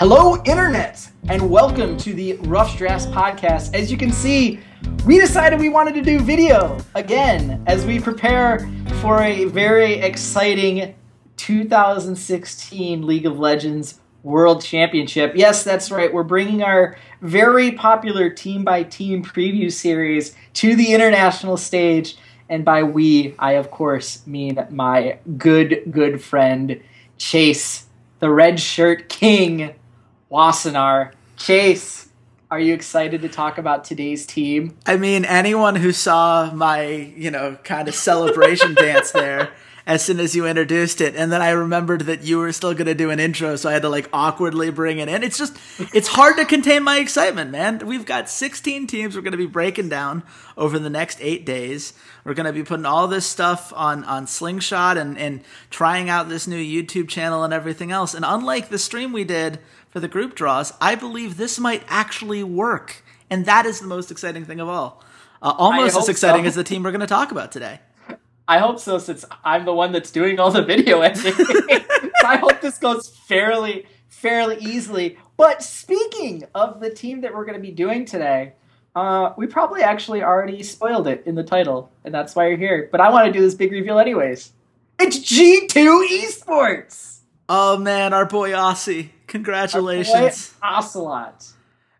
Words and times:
Hello, 0.00 0.42
Internet, 0.46 1.10
and 1.28 1.50
welcome 1.50 1.94
to 1.98 2.14
the 2.14 2.32
Rough 2.44 2.78
Drafts 2.78 3.04
podcast. 3.04 3.74
As 3.74 3.92
you 3.92 3.98
can 3.98 4.10
see, 4.10 4.58
we 5.04 5.20
decided 5.20 5.60
we 5.60 5.68
wanted 5.68 5.92
to 5.92 6.00
do 6.00 6.20
video 6.20 6.78
again 6.94 7.62
as 7.66 7.84
we 7.84 8.00
prepare 8.00 8.66
for 9.02 9.20
a 9.20 9.44
very 9.44 9.96
exciting 9.96 10.94
2016 11.36 13.06
League 13.06 13.26
of 13.26 13.38
Legends 13.38 14.00
World 14.22 14.64
Championship. 14.64 15.34
Yes, 15.36 15.64
that's 15.64 15.90
right. 15.90 16.10
We're 16.10 16.22
bringing 16.22 16.62
our 16.62 16.96
very 17.20 17.72
popular 17.72 18.30
team 18.30 18.64
by 18.64 18.84
team 18.84 19.22
preview 19.22 19.70
series 19.70 20.34
to 20.54 20.74
the 20.76 20.94
international 20.94 21.58
stage. 21.58 22.16
And 22.48 22.64
by 22.64 22.84
we, 22.84 23.34
I 23.38 23.52
of 23.52 23.70
course 23.70 24.26
mean 24.26 24.66
my 24.70 25.18
good, 25.36 25.82
good 25.90 26.22
friend 26.22 26.80
Chase, 27.18 27.84
the 28.20 28.30
Red 28.30 28.58
Shirt 28.58 29.10
King 29.10 29.74
Wassenar. 30.30 31.12
Chase, 31.36 32.08
are 32.50 32.60
you 32.60 32.72
excited 32.72 33.22
to 33.22 33.28
talk 33.28 33.58
about 33.58 33.84
today's 33.84 34.24
team? 34.24 34.76
I 34.86 34.96
mean, 34.96 35.24
anyone 35.24 35.76
who 35.76 35.92
saw 35.92 36.52
my, 36.52 36.84
you 36.84 37.30
know, 37.30 37.56
kind 37.64 37.88
of 37.88 37.94
celebration 37.94 38.74
dance 38.76 39.10
there 39.10 39.50
as 39.86 40.04
soon 40.04 40.20
as 40.20 40.36
you 40.36 40.46
introduced 40.46 41.00
it, 41.00 41.16
and 41.16 41.32
then 41.32 41.42
I 41.42 41.50
remembered 41.50 42.02
that 42.02 42.22
you 42.22 42.38
were 42.38 42.52
still 42.52 42.74
going 42.74 42.86
to 42.86 42.94
do 42.94 43.10
an 43.10 43.18
intro, 43.18 43.56
so 43.56 43.68
I 43.68 43.72
had 43.72 43.82
to 43.82 43.88
like 43.88 44.08
awkwardly 44.12 44.70
bring 44.70 44.98
it 44.98 45.08
in. 45.08 45.24
It's 45.24 45.38
just, 45.38 45.56
it's 45.92 46.06
hard 46.06 46.36
to 46.36 46.44
contain 46.44 46.84
my 46.84 46.98
excitement, 46.98 47.50
man. 47.50 47.84
We've 47.84 48.04
got 48.04 48.28
16 48.28 48.86
teams 48.86 49.16
we're 49.16 49.22
going 49.22 49.32
to 49.32 49.38
be 49.38 49.46
breaking 49.46 49.88
down 49.88 50.22
over 50.56 50.78
the 50.78 50.90
next 50.90 51.18
eight 51.20 51.44
days. 51.44 51.94
We're 52.24 52.34
going 52.34 52.46
to 52.46 52.52
be 52.52 52.62
putting 52.62 52.86
all 52.86 53.08
this 53.08 53.26
stuff 53.26 53.72
on, 53.74 54.04
on 54.04 54.26
Slingshot 54.26 54.96
and, 54.96 55.18
and 55.18 55.42
trying 55.70 56.08
out 56.08 56.28
this 56.28 56.46
new 56.46 56.62
YouTube 56.62 57.08
channel 57.08 57.42
and 57.42 57.52
everything 57.52 57.90
else. 57.90 58.14
And 58.14 58.24
unlike 58.24 58.68
the 58.68 58.78
stream 58.78 59.12
we 59.12 59.24
did 59.24 59.58
for 59.90 60.00
the 60.00 60.08
group 60.08 60.34
draws, 60.34 60.72
I 60.80 60.94
believe 60.94 61.36
this 61.36 61.58
might 61.58 61.82
actually 61.88 62.42
work. 62.42 63.04
And 63.28 63.44
that 63.46 63.66
is 63.66 63.80
the 63.80 63.86
most 63.86 64.10
exciting 64.10 64.44
thing 64.44 64.60
of 64.60 64.68
all. 64.68 65.04
Uh, 65.42 65.54
almost 65.56 65.96
as 65.96 66.08
exciting 66.08 66.44
so. 66.44 66.48
as 66.48 66.54
the 66.54 66.64
team 66.64 66.82
we're 66.82 66.90
going 66.90 67.00
to 67.00 67.06
talk 67.06 67.30
about 67.30 67.52
today. 67.52 67.80
I 68.46 68.58
hope 68.58 68.80
so, 68.80 68.98
since 68.98 69.24
I'm 69.44 69.64
the 69.64 69.72
one 69.72 69.92
that's 69.92 70.10
doing 70.10 70.40
all 70.40 70.50
the 70.50 70.62
video 70.62 71.00
editing. 71.00 71.34
I 72.24 72.36
hope 72.36 72.60
this 72.60 72.78
goes 72.78 73.08
fairly, 73.08 73.86
fairly 74.08 74.56
easily. 74.60 75.18
But 75.36 75.62
speaking 75.62 76.44
of 76.54 76.80
the 76.80 76.90
team 76.90 77.20
that 77.20 77.32
we're 77.32 77.44
going 77.44 77.56
to 77.56 77.62
be 77.62 77.70
doing 77.70 78.04
today, 78.04 78.54
uh, 78.96 79.32
we 79.36 79.46
probably 79.46 79.82
actually 79.82 80.22
already 80.22 80.62
spoiled 80.64 81.06
it 81.06 81.22
in 81.26 81.36
the 81.36 81.44
title, 81.44 81.92
and 82.04 82.12
that's 82.12 82.34
why 82.34 82.48
you're 82.48 82.58
here. 82.58 82.88
But 82.90 83.00
I 83.00 83.10
want 83.10 83.26
to 83.26 83.32
do 83.32 83.40
this 83.40 83.54
big 83.54 83.70
reveal 83.70 83.98
anyways. 83.98 84.52
It's 84.98 85.18
G2 85.18 86.08
Esports. 86.08 87.20
Oh 87.48 87.78
man, 87.78 88.12
our 88.12 88.26
boy 88.26 88.50
Aussie. 88.50 89.10
Congratulations. 89.30 90.54
Ocelote. 90.62 91.52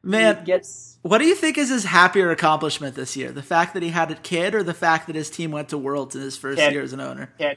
Man, 0.03 0.39
he 0.39 0.45
gets 0.45 0.99
what 1.03 1.19
do 1.19 1.27
you 1.27 1.35
think 1.35 1.57
is 1.57 1.71
his 1.71 1.85
happier 1.85 2.31
accomplishment 2.31 2.95
this 2.95 3.17
year? 3.17 3.31
The 3.31 3.43
fact 3.43 3.75
that 3.75 3.83
he 3.83 3.91
had 3.91 4.11
a 4.11 4.17
kid 4.17 4.55
or 4.55 4.63
the 4.63 4.75
fact 4.75 5.07
that 5.07 5.17
his 5.17 5.31
team 5.31 5.51
went 5.51 5.71
to 5.71 5.79
Worlds 5.79 6.15
in 6.15 6.23
his 6.23 6.37
first 6.37 6.59
kid. 6.59 6.73
year 6.73 6.83
as 6.83 6.93
an 6.93 7.01
owner? 7.01 7.33
Kid. 7.39 7.57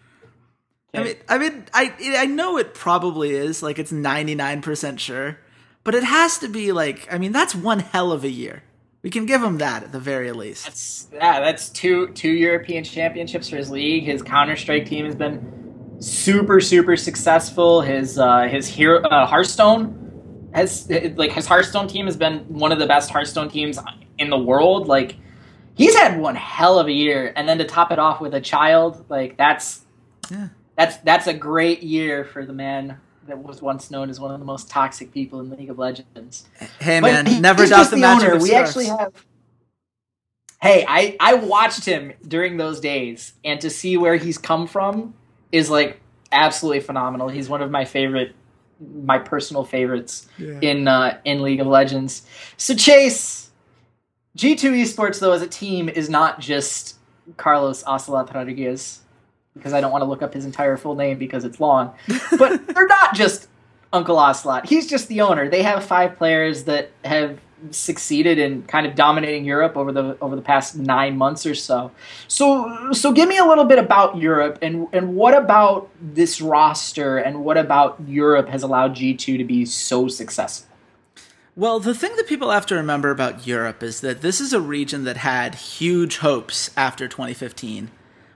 Kid. 0.93 1.01
I 1.01 1.03
mean, 1.03 1.15
I 1.27 1.37
mean, 1.39 1.65
I 1.73 1.93
I 2.19 2.25
know 2.25 2.57
it 2.57 2.73
probably 2.73 3.31
is 3.31 3.63
like 3.63 3.79
it's 3.79 3.91
ninety 3.91 4.35
nine 4.35 4.61
percent 4.61 4.99
sure, 4.99 5.39
but 5.83 5.95
it 5.95 6.03
has 6.03 6.37
to 6.39 6.47
be 6.47 6.71
like 6.71 7.11
I 7.11 7.17
mean 7.17 7.31
that's 7.31 7.55
one 7.55 7.79
hell 7.79 8.11
of 8.11 8.23
a 8.23 8.29
year. 8.29 8.63
We 9.01 9.09
can 9.09 9.25
give 9.25 9.41
him 9.41 9.57
that 9.57 9.83
at 9.83 9.91
the 9.91 9.99
very 9.99 10.31
least. 10.31 10.65
That's 10.65 11.07
yeah, 11.11 11.39
that's 11.39 11.69
two 11.69 12.09
two 12.09 12.29
European 12.31 12.83
championships 12.83 13.49
for 13.49 13.57
his 13.57 13.71
league. 13.71 14.03
His 14.03 14.21
Counter 14.21 14.55
Strike 14.55 14.85
team 14.85 15.05
has 15.05 15.15
been 15.15 15.62
super 16.03 16.59
super 16.59 16.97
successful. 16.97 17.81
His 17.81 18.19
uh, 18.19 18.43
his 18.43 18.67
hero 18.67 19.01
uh, 19.01 19.25
Hearthstone 19.25 20.49
has 20.53 20.89
like 21.15 21.31
his 21.31 21.47
Hearthstone 21.47 21.87
team 21.87 22.05
has 22.05 22.17
been 22.17 22.39
one 22.49 22.71
of 22.71 22.79
the 22.79 22.87
best 22.87 23.09
Hearthstone 23.09 23.49
teams 23.49 23.79
in 24.17 24.29
the 24.29 24.37
world. 24.37 24.87
Like 24.87 25.15
he's 25.75 25.95
had 25.95 26.19
one 26.19 26.35
hell 26.35 26.77
of 26.79 26.87
a 26.87 26.91
year, 26.91 27.33
and 27.35 27.47
then 27.47 27.57
to 27.57 27.65
top 27.65 27.91
it 27.91 27.99
off 27.99 28.21
with 28.21 28.33
a 28.33 28.41
child, 28.41 29.05
like 29.09 29.37
that's 29.37 29.85
yeah. 30.29 30.49
that's 30.77 30.97
that's 30.97 31.27
a 31.27 31.33
great 31.33 31.83
year 31.83 32.25
for 32.25 32.45
the 32.45 32.53
man 32.53 32.97
that 33.27 33.41
was 33.41 33.61
once 33.61 33.89
known 33.89 34.09
as 34.09 34.19
one 34.19 34.33
of 34.33 34.39
the 34.39 34.45
most 34.45 34.69
toxic 34.69 35.13
people 35.13 35.39
in 35.39 35.49
League 35.49 35.69
of 35.69 35.79
Legends. 35.79 36.45
Hey 36.79 36.99
but 36.99 37.11
man, 37.11 37.25
he, 37.25 37.39
never 37.39 37.65
doubt 37.65 37.89
the, 37.89 37.95
the 37.95 38.05
owner. 38.05 38.37
We 38.37 38.53
actually 38.53 38.85
have. 38.85 39.25
Hey, 40.61 40.85
I 40.87 41.17
I 41.19 41.33
watched 41.35 41.85
him 41.85 42.13
during 42.25 42.57
those 42.57 42.79
days, 42.79 43.33
and 43.43 43.59
to 43.61 43.69
see 43.69 43.97
where 43.97 44.15
he's 44.15 44.37
come 44.37 44.67
from 44.67 45.13
is 45.53 45.69
like 45.69 46.01
absolutely 46.33 46.81
phenomenal. 46.81 47.29
He's 47.29 47.47
one 47.47 47.61
of 47.61 47.71
my 47.71 47.85
favorite, 47.85 48.35
my 48.81 49.19
personal 49.19 49.63
favorites 49.63 50.27
yeah. 50.37 50.59
in 50.61 50.87
uh, 50.89 51.19
in 51.23 51.41
League 51.41 51.61
of 51.61 51.67
Legends. 51.67 52.23
So 52.57 52.75
Chase, 52.75 53.51
G 54.35 54.55
two 54.55 54.71
Esports 54.71 55.19
though 55.19 55.31
as 55.31 55.41
a 55.41 55.47
team 55.47 55.87
is 55.87 56.09
not 56.09 56.41
just 56.41 56.97
Carlos 57.37 57.83
Ocelote 57.83 58.33
Rodriguez 58.33 58.99
because 59.53 59.71
I 59.71 59.79
don't 59.79 59.91
want 59.91 60.01
to 60.01 60.07
look 60.07 60.23
up 60.23 60.33
his 60.33 60.45
entire 60.45 60.75
full 60.75 60.95
name 60.95 61.17
because 61.17 61.45
it's 61.45 61.59
long. 61.59 61.93
But 62.37 62.67
they're 62.67 62.87
not 62.87 63.13
just 63.13 63.47
Uncle 63.93 64.17
Ocelote. 64.17 64.65
He's 64.65 64.87
just 64.87 65.07
the 65.07 65.21
owner. 65.21 65.47
They 65.47 65.61
have 65.61 65.85
five 65.85 66.17
players 66.17 66.63
that 66.63 66.91
have 67.05 67.39
succeeded 67.71 68.37
in 68.37 68.63
kind 68.63 68.85
of 68.85 68.95
dominating 68.95 69.45
Europe 69.45 69.77
over 69.77 69.91
the 69.91 70.17
over 70.21 70.35
the 70.35 70.41
past 70.41 70.75
nine 70.75 71.17
months 71.17 71.45
or 71.45 71.55
so. 71.55 71.91
So 72.27 72.91
so 72.91 73.11
give 73.11 73.29
me 73.29 73.37
a 73.37 73.45
little 73.45 73.65
bit 73.65 73.79
about 73.79 74.17
Europe 74.17 74.59
and 74.61 74.87
and 74.93 75.15
what 75.15 75.33
about 75.33 75.89
this 76.01 76.41
roster 76.41 77.17
and 77.17 77.43
what 77.43 77.57
about 77.57 77.97
Europe 78.07 78.49
has 78.49 78.63
allowed 78.63 78.95
G 78.95 79.13
two 79.13 79.37
to 79.37 79.43
be 79.43 79.65
so 79.65 80.07
successful. 80.07 80.69
Well, 81.55 81.79
the 81.79 81.93
thing 81.93 82.15
that 82.15 82.27
people 82.27 82.49
have 82.49 82.65
to 82.67 82.75
remember 82.75 83.11
about 83.11 83.45
Europe 83.45 83.83
is 83.83 84.01
that 84.01 84.21
this 84.21 84.41
is 84.41 84.53
a 84.53 84.61
region 84.61 85.03
that 85.03 85.17
had 85.17 85.53
huge 85.53 86.17
hopes 86.17 86.71
after 86.75 87.07
2015 87.07 87.91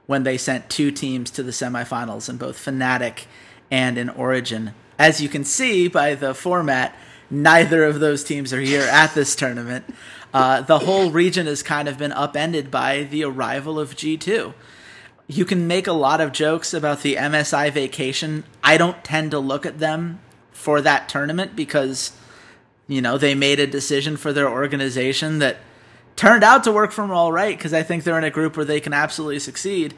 when 0.06 0.22
they 0.24 0.38
sent 0.38 0.70
two 0.70 0.92
teams 0.92 1.32
to 1.32 1.42
the 1.42 1.52
semifinals 1.52 2.30
in 2.30 2.38
both 2.38 2.64
Fnatic 2.64 3.26
and 3.72 3.98
in 3.98 4.09
Origen. 4.09 4.74
As 5.00 5.20
you 5.20 5.30
can 5.30 5.44
see 5.44 5.88
by 5.88 6.14
the 6.14 6.36
format, 6.36 6.96
neither 7.30 7.84
of 7.84 8.00
those 8.00 8.24
teams 8.24 8.54
are 8.54 8.62
here 8.62 8.82
at 8.82 9.14
this 9.14 9.36
tournament. 9.36 9.86
Uh, 10.34 10.62
the 10.62 10.80
whole 10.80 11.12
region 11.12 11.46
has 11.48 11.64
kind 11.64 11.88
of 11.88 11.98
been 11.98 12.12
upended 12.12 12.70
by 12.70 13.03
the 13.03 13.24
arrival 13.24 13.79
of 13.79 13.96
G2. 13.96 14.53
You 15.28 15.46
can 15.46 15.68
make 15.68 15.88
a 15.88 15.94
lot 15.94 16.22
of 16.22 16.32
jokes 16.32 16.74
about 16.74 17.02
the 17.02 17.16
MSI 17.16 17.72
vacation. 17.72 18.44
I 18.64 18.78
don't 18.78 19.03
tend 19.03 19.32
to 19.32 19.40
look 19.40 19.66
at 19.66 19.79
them 19.79 20.20
for 20.52 20.82
that 20.82 21.09
tournament 21.09 21.56
because, 21.56 22.14
you 22.88 23.02
know, 23.02 23.18
they 23.18 23.35
made 23.35 23.59
a 23.59 23.68
decision 23.68 24.16
for 24.16 24.32
their 24.32 24.50
organization 24.50 25.40
that 25.40 25.58
turned 26.16 26.44
out 26.44 26.64
to 26.64 26.72
work 26.72 26.91
for 26.91 27.02
them 27.02 27.12
all 27.12 27.32
right 27.32 27.58
because 27.58 27.73
I 27.73 27.84
think 27.84 28.03
they're 28.03 28.18
in 28.18 28.23
a 28.23 28.30
group 28.30 28.56
where 28.58 28.66
they 28.66 28.80
can 28.80 28.94
absolutely 28.94 29.40
succeed. 29.40 29.94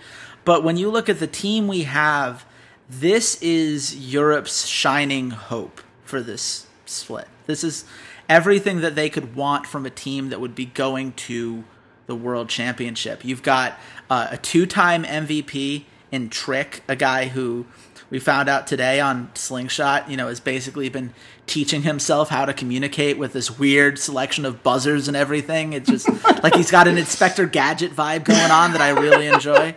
But 0.45 0.63
when 0.63 0.77
you 0.77 0.89
look 0.89 1.09
at 1.09 1.19
the 1.19 1.27
team 1.27 1.67
we 1.67 1.83
have, 1.83 2.45
this 2.89 3.41
is 3.41 3.95
Europe's 3.95 4.65
shining 4.65 5.29
hope 5.31 5.81
for 6.03 6.21
this 6.21 6.65
split. 6.89 7.27
This 7.45 7.63
is 7.63 7.85
everything 8.27 8.81
that 8.81 8.95
they 8.95 9.09
could 9.09 9.35
want 9.35 9.65
from 9.65 9.85
a 9.85 9.89
team 9.89 10.29
that 10.29 10.39
would 10.39 10.55
be 10.55 10.65
going 10.65 11.13
to 11.13 11.63
the 12.05 12.15
World 12.15 12.49
Championship. 12.49 13.23
You've 13.23 13.43
got 13.43 13.79
uh, 14.09 14.29
a 14.31 14.37
two-time 14.37 15.03
MVP 15.03 15.85
in 16.11 16.29
Trick, 16.29 16.83
a 16.87 16.95
guy 16.95 17.27
who 17.27 17.65
we 18.09 18.19
found 18.19 18.49
out 18.49 18.65
today 18.65 18.99
on 18.99 19.29
Slingshot, 19.35 20.09
you 20.09 20.17
know, 20.17 20.27
has 20.27 20.39
basically 20.39 20.89
been 20.89 21.13
teaching 21.45 21.83
himself 21.83 22.29
how 22.29 22.45
to 22.45 22.53
communicate 22.53 23.17
with 23.17 23.33
this 23.33 23.59
weird 23.59 23.99
selection 23.99 24.45
of 24.45 24.63
buzzers 24.63 25.07
and 25.07 25.15
everything. 25.15 25.73
It's 25.73 25.89
just 25.89 26.09
like 26.43 26.55
he's 26.55 26.71
got 26.71 26.87
an 26.87 26.97
Inspector 26.97 27.45
Gadget 27.47 27.95
vibe 27.95 28.23
going 28.23 28.51
on 28.51 28.71
that 28.71 28.81
I 28.81 28.89
really 28.89 29.27
enjoy. 29.27 29.75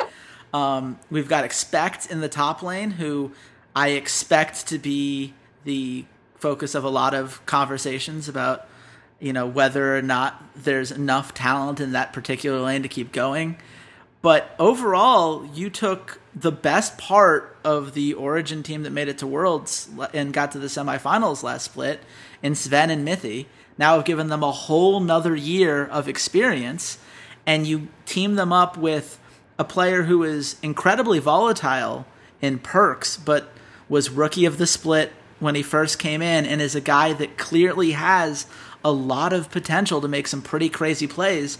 Um, 0.54 0.98
we've 1.10 1.28
got 1.28 1.44
Expect 1.44 2.10
in 2.10 2.20
the 2.20 2.28
top 2.28 2.62
lane, 2.62 2.92
who 2.92 3.32
I 3.74 3.88
expect 3.88 4.66
to 4.68 4.78
be 4.78 5.34
the 5.64 6.04
focus 6.42 6.74
of 6.74 6.82
a 6.82 6.90
lot 6.90 7.14
of 7.14 7.44
conversations 7.46 8.28
about, 8.28 8.66
you 9.20 9.32
know, 9.32 9.46
whether 9.46 9.96
or 9.96 10.02
not 10.02 10.42
there's 10.56 10.90
enough 10.90 11.32
talent 11.32 11.80
in 11.80 11.92
that 11.92 12.12
particular 12.12 12.60
lane 12.60 12.82
to 12.82 12.88
keep 12.88 13.12
going. 13.12 13.56
But 14.20 14.54
overall, 14.58 15.46
you 15.46 15.70
took 15.70 16.20
the 16.34 16.52
best 16.52 16.98
part 16.98 17.56
of 17.64 17.94
the 17.94 18.14
Origen 18.14 18.62
team 18.62 18.82
that 18.82 18.90
made 18.90 19.08
it 19.08 19.18
to 19.18 19.26
Worlds 19.26 19.88
and 20.12 20.32
got 20.32 20.52
to 20.52 20.58
the 20.58 20.66
semifinals 20.66 21.42
last 21.42 21.64
split 21.64 22.00
in 22.42 22.54
Zven 22.54 22.90
and 22.90 23.06
Mithy. 23.06 23.46
Now 23.78 23.96
have 23.96 24.04
given 24.04 24.26
them 24.28 24.42
a 24.42 24.52
whole 24.52 25.00
nother 25.00 25.34
year 25.34 25.84
of 25.84 26.08
experience, 26.08 26.98
and 27.46 27.66
you 27.66 27.88
team 28.04 28.34
them 28.34 28.52
up 28.52 28.76
with 28.76 29.18
a 29.58 29.64
player 29.64 30.04
who 30.04 30.24
is 30.24 30.56
incredibly 30.62 31.18
volatile 31.20 32.04
in 32.40 32.58
Perkz, 32.58 33.22
but 33.24 33.50
was 33.88 34.10
rookie 34.10 34.44
of 34.44 34.58
the 34.58 34.66
split 34.66 35.12
when 35.42 35.54
he 35.54 35.62
first 35.62 35.98
came 35.98 36.22
in, 36.22 36.46
and 36.46 36.62
is 36.62 36.74
a 36.74 36.80
guy 36.80 37.12
that 37.12 37.36
clearly 37.36 37.92
has 37.92 38.46
a 38.84 38.90
lot 38.92 39.32
of 39.32 39.50
potential 39.50 40.00
to 40.00 40.08
make 40.08 40.26
some 40.26 40.40
pretty 40.42 40.68
crazy 40.68 41.06
plays 41.06 41.58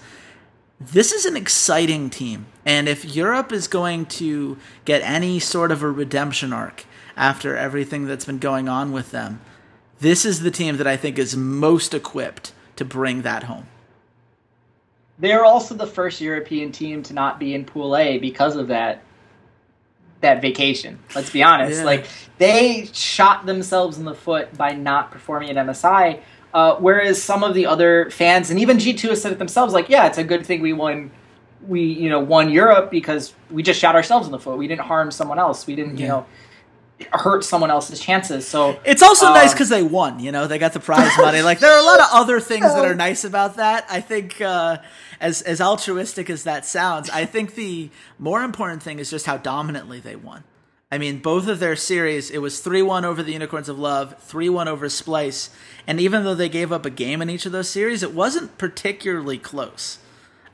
this 0.91 1.13
is 1.13 1.27
an 1.27 1.37
exciting 1.37 2.11
team. 2.11 2.47
And 2.65 2.89
if 2.89 3.05
Europe 3.05 3.53
is 3.53 3.69
going 3.69 4.07
to 4.07 4.59
get 4.85 5.03
any 5.03 5.39
sort 5.39 5.71
of 5.71 5.83
a 5.83 5.91
redemption 5.91 6.53
arc 6.53 6.85
after 7.17 7.57
everything 7.57 8.07
that's 8.07 8.25
been 8.25 8.39
going 8.39 8.69
on 8.69 8.93
with 8.93 9.11
them, 9.11 9.41
this 10.01 10.25
is 10.25 10.41
the 10.41 10.51
team 10.51 10.79
that 10.79 10.87
I 10.87 10.97
think 10.97 11.19
is 11.19 11.37
most 11.37 11.95
equipped 11.95 12.53
to 12.77 12.85
bring 12.85 13.23
that 13.23 13.45
home. 13.45 13.69
They're 15.19 15.45
also 15.45 15.75
the 15.75 15.87
first 15.87 16.21
European 16.21 16.73
team 16.73 17.03
to 17.05 17.15
not 17.15 17.39
be 17.39 17.55
in 17.55 17.65
Pool 17.65 17.97
A 17.97 18.19
because 18.19 18.57
of 18.57 18.69
that 18.69 19.03
that 20.23 20.43
vacation. 20.43 20.99
Let's 21.15 21.31
be 21.31 21.43
honest. 21.43 21.79
Yeah. 21.79 21.85
Like 21.85 22.07
they 22.39 22.89
shot 22.93 23.47
themselves 23.47 23.99
in 23.99 24.05
the 24.05 24.15
foot 24.15 24.57
by 24.57 24.73
not 24.73 25.11
performing 25.11 25.51
at 25.51 25.67
MSI 25.67 26.21
uh, 26.55 26.77
whereas 26.77 27.23
some 27.23 27.43
of 27.43 27.55
the 27.55 27.67
other 27.67 28.11
fans 28.11 28.51
and 28.51 28.61
even 28.61 28.77
G2 28.77 29.11
has 29.11 29.23
said 29.23 29.33
it 29.33 29.39
themselves, 29.39 29.73
like, 29.73 29.89
yeah, 29.89 30.07
it's 30.07 30.19
a 30.19 30.25
good 30.25 30.45
thing 30.45 30.61
we 30.61 30.73
won, 30.73 31.11
we 31.67 31.83
you 31.83 32.11
know 32.11 32.21
won 32.21 32.51
Europe 32.51 32.91
because 32.91 33.33
we 33.51 33.63
just 33.63 33.81
shot 33.81 33.95
ourselves 33.95 34.27
in 34.27 34.33
the 34.33 34.39
foot. 34.39 34.59
We 34.59 34.69
didn't 34.69 34.83
harm 34.83 35.11
someone 35.11 35.39
else. 35.39 35.67
We 35.67 35.77
didn't 35.77 35.97
yeah. 35.97 36.03
you 36.03 36.09
know 36.09 36.27
hurt 37.13 37.45
someone 37.45 37.71
else's 37.71 38.01
chances. 38.01 38.47
So 38.47 38.79
it's 38.85 39.03
also 39.03 39.27
um, 39.27 39.35
nice 39.35 39.53
because 39.53 39.69
they 39.69 39.83
won. 39.83 40.21
You 40.21 40.33
know, 40.33 40.47
they 40.47 40.59
got 40.59 40.73
the 40.73 40.81
prize 40.81 41.17
money. 41.19 41.43
Like 41.43 41.59
there 41.59 41.73
are 41.73 41.81
a 41.81 41.85
lot 41.85 42.01
of 42.01 42.07
other 42.13 42.41
things 42.41 42.67
that 42.67 42.85
are 42.85 42.95
nice 42.95 43.25
about 43.25 43.57
that. 43.57 43.87
I 43.91 44.01
think 44.01 44.41
uh, 44.41 44.79
as 45.21 45.43
as 45.43 45.61
altruistic 45.61 46.31
as 46.31 46.45
that 46.45 46.65
sounds, 46.65 47.11
I 47.11 47.25
think 47.25 47.55
the 47.55 47.91
more 48.19 48.43
important 48.43 48.83
thing 48.83 48.99
is 48.99 49.11
just 49.11 49.27
how 49.27 49.37
dominantly 49.37 50.01
they 50.01 50.17
won. 50.17 50.45
I 50.93 50.99
mean, 50.99 51.21
both 51.21 51.49
of 51.49 51.59
their 51.59 51.75
series, 51.75 52.31
it 52.31 52.39
was 52.39 52.61
3 52.61 52.83
1 52.83 53.07
over 53.07 53.23
the 53.23 53.33
Unicorns 53.33 53.71
of 53.71 53.79
Love, 53.79 54.23
3 54.23 54.51
1 54.51 54.69
over 54.69 54.89
Splyce. 54.89 55.49
And 55.87 55.99
even 55.99 56.23
though 56.23 56.35
they 56.35 56.51
gave 56.51 56.71
up 56.71 56.85
a 56.85 56.91
game 56.91 57.23
in 57.23 57.31
each 57.31 57.47
of 57.47 57.53
those 57.53 57.71
series, 57.71 58.03
it 58.03 58.13
wasn't 58.13 58.59
particularly 58.59 59.39
close. 59.39 59.99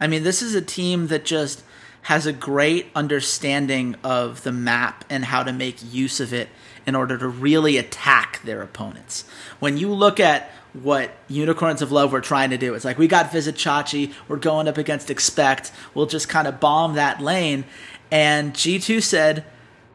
I 0.00 0.06
mean, 0.06 0.22
this 0.22 0.40
is 0.40 0.54
a 0.54 0.62
team 0.62 1.08
that 1.08 1.24
just 1.24 1.64
has 2.02 2.26
a 2.26 2.32
great 2.32 2.86
understanding 2.94 3.96
of 4.02 4.42
the 4.42 4.52
map 4.52 5.04
and 5.10 5.26
how 5.26 5.42
to 5.42 5.52
make 5.52 5.76
use 5.92 6.20
of 6.20 6.32
it 6.32 6.48
in 6.86 6.94
order 6.94 7.18
to 7.18 7.28
really 7.28 7.76
attack 7.76 8.40
their 8.44 8.62
opponents. 8.62 9.24
When 9.58 9.76
you 9.76 9.92
look 9.92 10.18
at 10.18 10.50
what 10.72 11.10
Unicorns 11.28 11.82
of 11.82 11.92
Love 11.92 12.12
were 12.12 12.20
trying 12.20 12.50
to 12.50 12.58
do, 12.58 12.74
it's 12.74 12.84
like 12.84 12.98
we 12.98 13.08
got 13.08 13.30
Vizicsacsi, 13.30 14.12
we're 14.26 14.36
going 14.36 14.68
up 14.68 14.78
against 14.78 15.10
Expect, 15.10 15.70
we'll 15.92 16.06
just 16.06 16.28
kind 16.28 16.48
of 16.48 16.60
bomb 16.60 16.94
that 16.94 17.20
lane. 17.20 17.64
And 18.10 18.54
G2 18.54 19.02
said, 19.02 19.44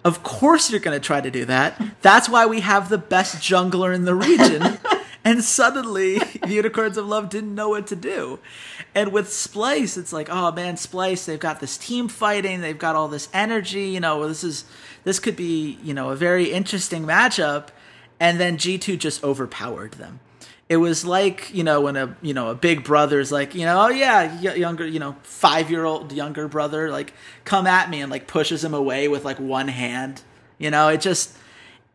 of 0.04 0.22
course 0.22 0.70
you're 0.70 0.80
going 0.80 1.00
to 1.00 1.06
try 1.06 1.22
to 1.22 1.32
do 1.32 1.46
that. 1.46 1.82
That's 2.02 2.30
why 2.30 2.46
we 2.46 2.60
have 2.60 2.90
the 2.90 2.98
best 2.98 3.38
jungler 3.38 3.94
in 3.96 4.06
the 4.06 4.16
region. 4.16 4.78
and 5.24 5.44
suddenly 5.44 6.20
the 6.42 6.54
Unicorns 6.54 6.98
of 6.98 7.06
Love 7.06 7.30
didn't 7.30 7.56
know 7.56 7.70
what 7.70 7.88
to 7.88 7.96
do. 7.96 8.40
And 8.96 9.12
with 9.12 9.28
Splyce, 9.28 9.98
it's 9.98 10.14
like, 10.14 10.30
oh 10.30 10.52
man, 10.52 10.76
Splyce, 10.76 11.26
they've 11.26 11.40
got 11.40 11.60
this 11.60 11.78
team 11.78 12.08
fighting, 12.08 12.62
they've 12.62 12.78
got 12.78 12.96
all 12.96 13.08
this 13.08 13.30
energy, 13.34 13.86
you 13.86 14.00
know, 14.00 14.28
this 14.28 14.44
is 14.44 14.66
this 15.04 15.20
could 15.20 15.36
be, 15.36 15.78
you 15.84 15.94
know, 15.94 16.10
a 16.10 16.16
very 16.16 16.52
interesting 16.52 17.04
matchup. 17.04 17.70
And 18.20 18.40
then 18.40 18.58
G2 18.58 18.98
just 19.00 19.24
overpowered 19.24 19.94
them 19.94 20.20
it 20.70 20.78
was 20.78 21.06
like 21.06 21.54
you 21.54 21.64
know 21.64 21.82
when 21.82 21.96
a 21.96 22.16
you 22.22 22.34
know 22.34 22.50
a 22.50 22.56
big 22.56 22.84
brother's 22.84 23.32
like 23.32 23.54
you 23.54 23.66
know 23.66 23.86
oh 23.86 23.90
yeah 23.90 24.40
younger 24.42 24.88
you 24.88 25.00
know 25.00 25.16
five 25.24 25.70
year 25.70 25.86
old 25.86 26.12
younger 26.12 26.48
brother 26.48 26.90
like 26.90 27.14
come 27.44 27.68
at 27.68 27.90
me 27.90 28.02
and 28.02 28.12
like 28.12 28.28
pushes 28.28 28.64
him 28.64 28.74
away 28.74 29.08
with 29.08 29.26
like 29.26 29.40
one 29.40 29.68
hand 29.68 30.22
you 30.58 30.72
know 30.72 30.88
it 30.88 31.02
just 31.02 31.36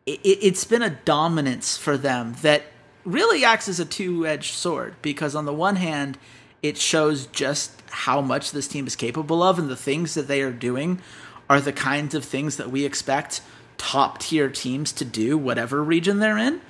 it, 0.07 0.21
it's 0.23 0.65
been 0.65 0.83
a 0.83 0.91
dominance 0.91 1.77
for 1.77 1.97
them 1.97 2.35
that 2.43 2.63
really 3.05 3.45
acts 3.45 3.69
as 3.69 3.81
a 3.81 3.85
two-edged 3.85 4.55
sword 4.55 4.95
because 5.03 5.35
on 5.35 5.45
the 5.45 5.53
one 5.53 5.77
hand 5.77 6.19
it 6.63 6.77
shows 6.77 7.27
just 7.27 7.81
how 7.91 8.21
much 8.21 8.51
this 8.51 8.69
team 8.69 8.87
is 8.87 8.97
capable 8.97 9.43
of 9.43 9.59
and 9.59 9.69
the 9.69 9.77
things 9.77 10.15
that 10.15 10.29
they 10.29 10.43
are 10.43 10.53
doing 10.53 11.01
are 11.49 11.61
the 11.61 11.73
kinds 11.73 12.15
of 12.15 12.25
things 12.25 12.57
that 12.57 12.71
we 12.71 12.85
expect 12.85 13.41
top 13.79 14.19
tier 14.19 14.51
teams 14.51 14.93
to 14.93 15.05
do 15.05 15.39
whatever 15.39 15.83
region 15.83 16.19
they're 16.19 16.37
in 16.37 16.61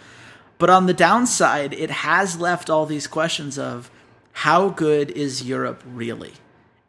but 0.59 0.71
on 0.71 0.87
the 0.87 0.95
downside, 0.95 1.73
it 1.73 1.91
has 1.91 2.39
left 2.39 2.69
all 2.69 2.85
these 2.85 3.07
questions 3.07 3.59
of 3.59 3.91
how 4.33 4.69
good 4.69 5.11
is 5.13 5.45
Europe 5.45 5.83
really? 5.87 6.35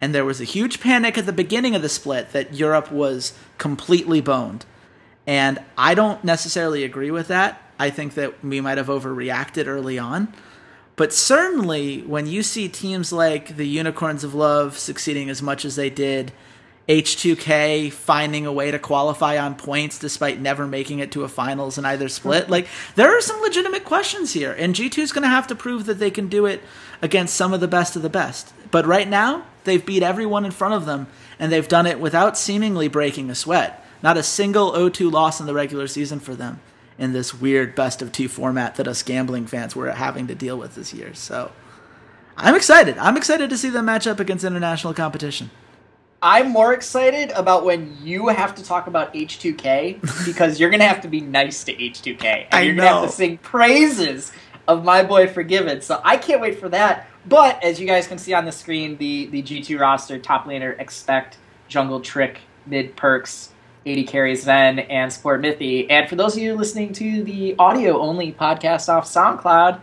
And 0.01 0.13
there 0.13 0.25
was 0.25 0.41
a 0.41 0.45
huge 0.45 0.79
panic 0.79 1.17
at 1.17 1.25
the 1.25 1.33
beginning 1.33 1.75
of 1.75 1.81
the 1.81 1.89
split 1.89 2.31
that 2.31 2.53
Europe 2.53 2.91
was 2.91 3.33
completely 3.57 4.21
boned. 4.21 4.65
And 5.27 5.59
I 5.77 5.93
don't 5.93 6.23
necessarily 6.23 6.83
agree 6.83 7.11
with 7.11 7.27
that. 7.27 7.61
I 7.79 7.89
think 7.89 8.15
that 8.15 8.43
we 8.43 8.59
might 8.59 8.77
have 8.77 8.87
overreacted 8.87 9.65
early 9.65 9.97
on. 9.97 10.33
But 10.97 11.13
certainly, 11.13 12.01
when 12.01 12.27
you 12.27 12.43
see 12.43 12.67
teams 12.67 13.13
like 13.13 13.55
the 13.55 13.65
Unicorns 13.65 14.25
of 14.25 14.35
Love 14.35 14.77
succeeding 14.77 15.29
as 15.29 15.41
much 15.41 15.63
as 15.63 15.77
they 15.77 15.89
did, 15.89 16.33
H2K 16.89 17.89
finding 17.93 18.45
a 18.45 18.51
way 18.51 18.69
to 18.69 18.79
qualify 18.79 19.37
on 19.37 19.55
points 19.55 19.97
despite 19.97 20.41
never 20.41 20.67
making 20.67 20.99
it 20.99 21.11
to 21.13 21.23
a 21.23 21.29
finals 21.29 21.77
in 21.77 21.85
either 21.85 22.09
split. 22.09 22.45
Hmm. 22.45 22.51
Like 22.51 22.67
there 22.95 23.15
are 23.17 23.21
some 23.21 23.39
legitimate 23.41 23.85
questions 23.85 24.33
here, 24.33 24.51
and 24.51 24.75
G2 24.75 24.97
is 24.97 25.11
going 25.13 25.23
to 25.23 25.29
have 25.29 25.47
to 25.47 25.55
prove 25.55 25.85
that 25.85 25.99
they 25.99 26.11
can 26.11 26.27
do 26.27 26.45
it 26.45 26.61
against 27.01 27.35
some 27.35 27.53
of 27.53 27.61
the 27.61 27.67
best 27.69 27.95
of 27.95 28.01
the 28.01 28.09
best. 28.09 28.51
But 28.69 28.85
right 28.85 29.07
now, 29.07 29.45
they've 29.63 29.85
beat 29.85 30.03
everyone 30.03 30.43
in 30.43 30.51
front 30.51 30.73
of 30.73 30.85
them, 30.85 31.07
and 31.39 31.49
they've 31.49 31.65
done 31.65 31.85
it 31.85 32.01
without 32.01 32.37
seemingly 32.37 32.89
breaking 32.89 33.29
a 33.29 33.35
sweat. 33.35 33.85
Not 34.03 34.17
a 34.17 34.23
single 34.23 34.73
O2 34.73 35.09
loss 35.09 35.39
in 35.39 35.45
the 35.45 35.53
regular 35.53 35.87
season 35.87 36.19
for 36.19 36.35
them 36.35 36.59
in 36.99 37.13
this 37.13 37.33
weird 37.33 37.73
best 37.73 38.01
of 38.01 38.11
two 38.11 38.27
format 38.27 38.75
that 38.75 38.87
us 38.87 39.01
gambling 39.01 39.47
fans 39.47 39.75
were 39.75 39.89
having 39.91 40.27
to 40.27 40.35
deal 40.35 40.57
with 40.57 40.75
this 40.75 40.93
year. 40.93 41.13
So 41.15 41.51
I'm 42.37 42.53
excited. 42.53 42.97
I'm 42.97 43.17
excited 43.17 43.49
to 43.49 43.57
see 43.57 43.69
them 43.69 43.85
match 43.85 44.05
up 44.05 44.19
against 44.19 44.43
international 44.43 44.93
competition. 44.93 45.49
I'm 46.21 46.49
more 46.49 46.73
excited 46.73 47.31
about 47.31 47.63
when 47.63 47.97
you 48.03 48.27
have 48.27 48.53
to 48.55 48.63
talk 48.63 48.87
about 48.87 49.13
H2K 49.13 50.25
because 50.25 50.59
you're 50.59 50.69
gonna 50.69 50.87
have 50.87 51.01
to 51.01 51.07
be 51.07 51.21
nice 51.21 51.63
to 51.63 51.73
H2K 51.73 52.23
and 52.23 52.47
I 52.51 52.61
you're 52.61 52.75
gonna 52.75 52.87
have 52.87 53.09
to 53.09 53.15
sing 53.15 53.37
praises 53.37 54.33
of 54.67 54.83
my 54.83 55.01
boy 55.01 55.27
Forgiven. 55.27 55.81
So 55.81 56.01
I 56.03 56.17
can't 56.17 56.41
wait 56.41 56.59
for 56.59 56.67
that. 56.69 57.07
But 57.25 57.63
as 57.63 57.79
you 57.79 57.87
guys 57.87 58.07
can 58.07 58.17
see 58.17 58.33
on 58.33 58.43
the 58.43 58.51
screen, 58.51 58.97
the 58.97 59.27
the 59.27 59.41
G2 59.41 59.79
roster 59.79 60.19
top 60.19 60.45
laner 60.45 60.77
expect 60.79 61.37
jungle 61.69 62.01
trick 62.01 62.39
mid 62.65 62.97
Perkz. 62.97 63.49
AD 63.89 64.07
carries 64.07 64.45
Zven 64.45 64.85
and 64.89 65.11
support 65.11 65.41
Mithy. 65.41 65.87
And 65.89 66.07
for 66.07 66.15
those 66.15 66.35
of 66.35 66.43
you 66.43 66.55
listening 66.55 66.93
to 66.93 67.23
the 67.23 67.55
audio 67.57 67.99
only 67.99 68.31
podcast 68.31 68.89
off 68.89 69.05
SoundCloud, 69.05 69.79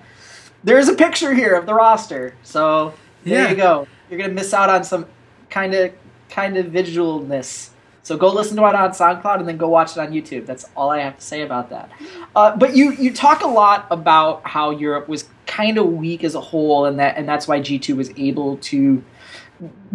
there's 0.65 0.89
a 0.89 0.95
picture 0.95 1.35
here 1.35 1.55
of 1.55 1.67
the 1.67 1.75
roster. 1.75 2.35
So 2.43 2.95
there 3.25 3.45
yeah. 3.45 3.51
you 3.51 3.57
go. 3.57 3.89
You're 4.11 4.21
gonna 4.21 4.33
miss 4.33 4.55
out 4.55 4.71
on 4.71 4.85
some 4.85 5.07
kind 5.51 5.75
of 5.75 5.93
kind 6.29 6.57
of 6.57 6.67
visualness. 6.67 7.71
So 8.03 8.17
go 8.17 8.33
listen 8.33 8.57
to 8.57 8.67
it 8.67 8.75
on 8.75 8.91
SoundCloud 8.91 9.41
and 9.41 9.49
then 9.49 9.57
go 9.57 9.69
watch 9.69 9.93
it 9.93 9.99
on 9.99 10.13
YouTube. 10.13 10.47
That's 10.47 10.65
all 10.77 10.91
I 10.91 11.01
have 11.01 11.17
to 11.19 11.25
say 11.25 11.43
about 11.43 11.71
that. 11.71 11.91
Uh, 12.37 12.57
but 12.57 12.77
you 12.77 12.93
you 12.93 13.13
talk 13.13 13.43
a 13.43 13.49
lot 13.49 13.87
about 13.91 14.47
how 14.47 14.71
Europe 14.71 15.09
was 15.09 15.29
kind 15.47 15.79
of 15.79 15.93
weak 15.93 16.23
as 16.23 16.35
a 16.35 16.41
whole, 16.41 16.85
and 16.85 16.99
that 17.01 17.17
and 17.17 17.29
that's 17.29 17.49
why 17.49 17.61
G 17.61 17.79
two 17.79 17.97
was 17.97 18.11
able 18.17 18.59
to 18.59 19.03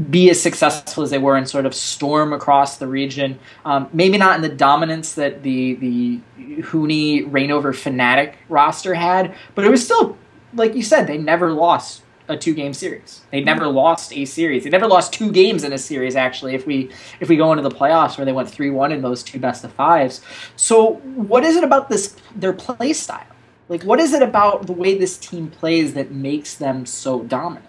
be 0.09 0.29
as 0.29 0.41
successful 0.41 1.03
as 1.03 1.09
they 1.09 1.17
were 1.17 1.35
and 1.35 1.47
sort 1.47 1.65
of 1.65 1.75
storm 1.75 2.33
across 2.33 2.77
the 2.77 2.87
region. 2.87 3.39
Um, 3.65 3.89
maybe 3.93 4.17
not 4.17 4.35
in 4.35 4.41
the 4.41 4.49
dominance 4.49 5.13
that 5.15 5.43
the 5.43 5.75
the 5.75 6.19
Huni 6.37 7.31
Reign 7.31 7.51
over 7.51 7.73
Fnatic 7.73 8.35
roster 8.49 8.93
had, 8.93 9.35
but 9.55 9.65
it 9.65 9.69
was 9.69 9.83
still 9.83 10.17
like 10.53 10.75
you 10.75 10.83
said 10.83 11.07
they 11.07 11.17
never 11.17 11.51
lost 11.51 12.03
a 12.27 12.37
two 12.37 12.53
game 12.53 12.73
series. 12.73 13.21
They 13.31 13.43
never 13.43 13.67
lost 13.67 14.13
a 14.13 14.25
series. 14.25 14.63
They 14.63 14.69
never 14.69 14.87
lost 14.87 15.13
two 15.13 15.31
games 15.31 15.63
in 15.63 15.73
a 15.73 15.77
series. 15.77 16.15
Actually, 16.15 16.55
if 16.55 16.65
we 16.65 16.91
if 17.19 17.29
we 17.29 17.35
go 17.35 17.51
into 17.51 17.67
the 17.67 17.75
playoffs 17.75 18.17
where 18.17 18.25
they 18.25 18.31
went 18.31 18.49
three 18.49 18.69
one 18.69 18.91
in 18.91 19.01
those 19.01 19.21
two 19.21 19.39
best 19.39 19.63
of 19.63 19.71
fives. 19.73 20.21
So 20.55 20.93
what 21.15 21.43
is 21.43 21.55
it 21.55 21.63
about 21.63 21.89
this 21.89 22.15
their 22.35 22.53
play 22.53 22.93
style? 22.93 23.27
Like 23.69 23.83
what 23.83 23.99
is 23.99 24.13
it 24.13 24.23
about 24.23 24.65
the 24.65 24.73
way 24.73 24.97
this 24.97 25.17
team 25.17 25.49
plays 25.49 25.93
that 25.93 26.11
makes 26.11 26.55
them 26.55 26.85
so 26.85 27.23
dominant? 27.23 27.65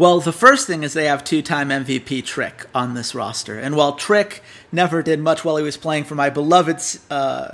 Well, 0.00 0.20
the 0.20 0.32
first 0.32 0.66
thing 0.66 0.82
is 0.82 0.94
they 0.94 1.04
have 1.04 1.24
two-time 1.24 1.68
MVP 1.68 2.24
Trick 2.24 2.64
on 2.74 2.94
this 2.94 3.14
roster, 3.14 3.58
and 3.58 3.76
while 3.76 3.96
Trick 3.96 4.42
never 4.72 5.02
did 5.02 5.20
much 5.20 5.44
while 5.44 5.58
he 5.58 5.62
was 5.62 5.76
playing 5.76 6.04
for 6.04 6.14
my 6.14 6.30
beloved 6.30 6.76
uh, 7.10 7.50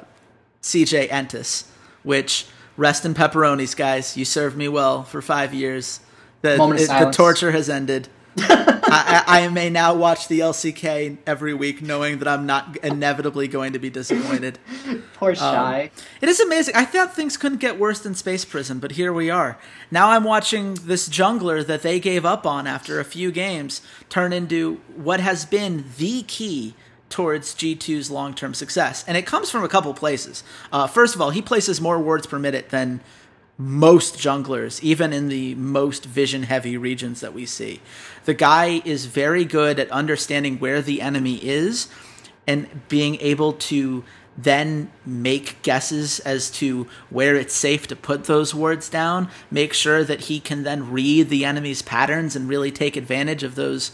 CJ 0.62 1.09
Entus, 1.09 1.65
which 2.05 2.47
rest 2.76 3.05
in 3.05 3.15
pepperonis, 3.15 3.76
guys. 3.76 4.17
You 4.17 4.25
served 4.25 4.57
me 4.57 4.69
well 4.69 5.03
for 5.03 5.21
five 5.21 5.53
years. 5.53 5.99
The, 6.43 6.55
it, 6.55 6.87
the 6.87 7.11
torture 7.12 7.50
has 7.50 7.69
ended. 7.69 8.07
I, 8.88 9.25
I, 9.26 9.49
may 9.49 9.71
now 9.71 9.95
watch 9.95 10.28
the 10.28 10.40
LCK 10.40 11.19
every 11.26 11.55
week, 11.55 11.83
knowing 11.83 12.19
that 12.19 12.28
I'm 12.28 12.47
not 12.47 12.76
inevitably 12.78 13.49
going 13.49 13.73
to 13.73 13.78
be 13.78 13.90
disappointed. 13.90 14.59
Poor 15.14 15.31
um, 15.31 15.37
shy. 15.37 15.83
Um, 15.83 16.05
it 16.21 16.28
is 16.28 16.40
amazing. 16.40 16.75
I 16.76 16.85
thought 16.85 17.14
things 17.14 17.37
couldn't 17.37 17.59
get 17.59 17.78
worse 17.78 18.00
than 18.00 18.14
Space 18.14 18.45
Prison, 18.45 18.78
but 18.78 18.93
here 18.93 19.12
we 19.12 19.31
are. 19.31 19.59
Now 19.90 20.11
I'm 20.11 20.25
watching 20.25 20.75
this 20.75 21.09
jungler 21.09 21.66
that 21.66 21.83
they 21.83 21.99
gave 22.00 22.25
up 22.25 22.47
on 22.47 22.66
after 22.66 23.00
a 23.00 23.05
few 23.05 23.33
games 23.33 23.81
turn 24.09 24.33
into 24.33 24.81
what 24.95 25.21
has 25.21 25.45
been 25.45 25.85
the 25.97 26.23
key 26.23 26.75
towards 27.09 27.55
G2's 27.55 28.11
long 28.11 28.35
term 28.35 28.55
success. 28.55 29.05
And 29.07 29.16
it 29.16 29.26
comes 29.26 29.50
from 29.50 29.64
a 29.64 29.69
couple 29.69 29.93
places. 29.95 30.45
Uh, 30.73 30.87
first 30.87 31.14
of 31.14 31.21
all, 31.21 31.31
he 31.31 31.43
places 31.43 31.81
more 31.81 31.99
wards 31.99 32.26
per 32.26 32.38
minute 32.38 32.71
than 32.71 33.00
most 33.59 34.17
junglers, 34.17 34.83
even 34.83 35.13
in 35.13 35.29
the 35.29 35.55
most 35.55 36.05
vision 36.05 36.43
heavy 36.43 36.77
regions 36.77 37.21
that 37.21 37.33
we 37.33 37.47
see. 37.47 37.81
The 38.25 38.35
guy 38.35 38.83
is 38.85 39.07
very 39.07 39.45
good 39.45 39.79
at 39.79 39.91
understanding 39.91 40.59
where 40.59 40.83
the 40.83 41.01
enemy 41.01 41.37
is 41.37 41.89
and 42.47 42.89
being 42.89 43.17
able 43.21 43.55
to 43.55 44.05
then 44.39 44.91
make 45.07 45.63
guesses 45.63 46.21
as 46.21 46.51
to 46.51 46.87
where 47.09 47.37
it's 47.37 47.55
safe 47.55 47.87
to 47.87 47.97
put 47.97 48.25
those 48.25 48.55
wards 48.55 48.91
down, 48.91 49.31
make 49.51 49.73
sure 49.73 50.05
that 50.05 50.23
he 50.23 50.39
can 50.39 50.63
then 50.63 50.91
read 50.91 51.31
the 51.31 51.45
enemy's 51.45 51.81
patterns 51.81 52.37
and 52.37 52.49
really 52.49 52.71
take 52.71 52.97
advantage 52.97 53.43
of 53.43 53.55
those 53.55 53.93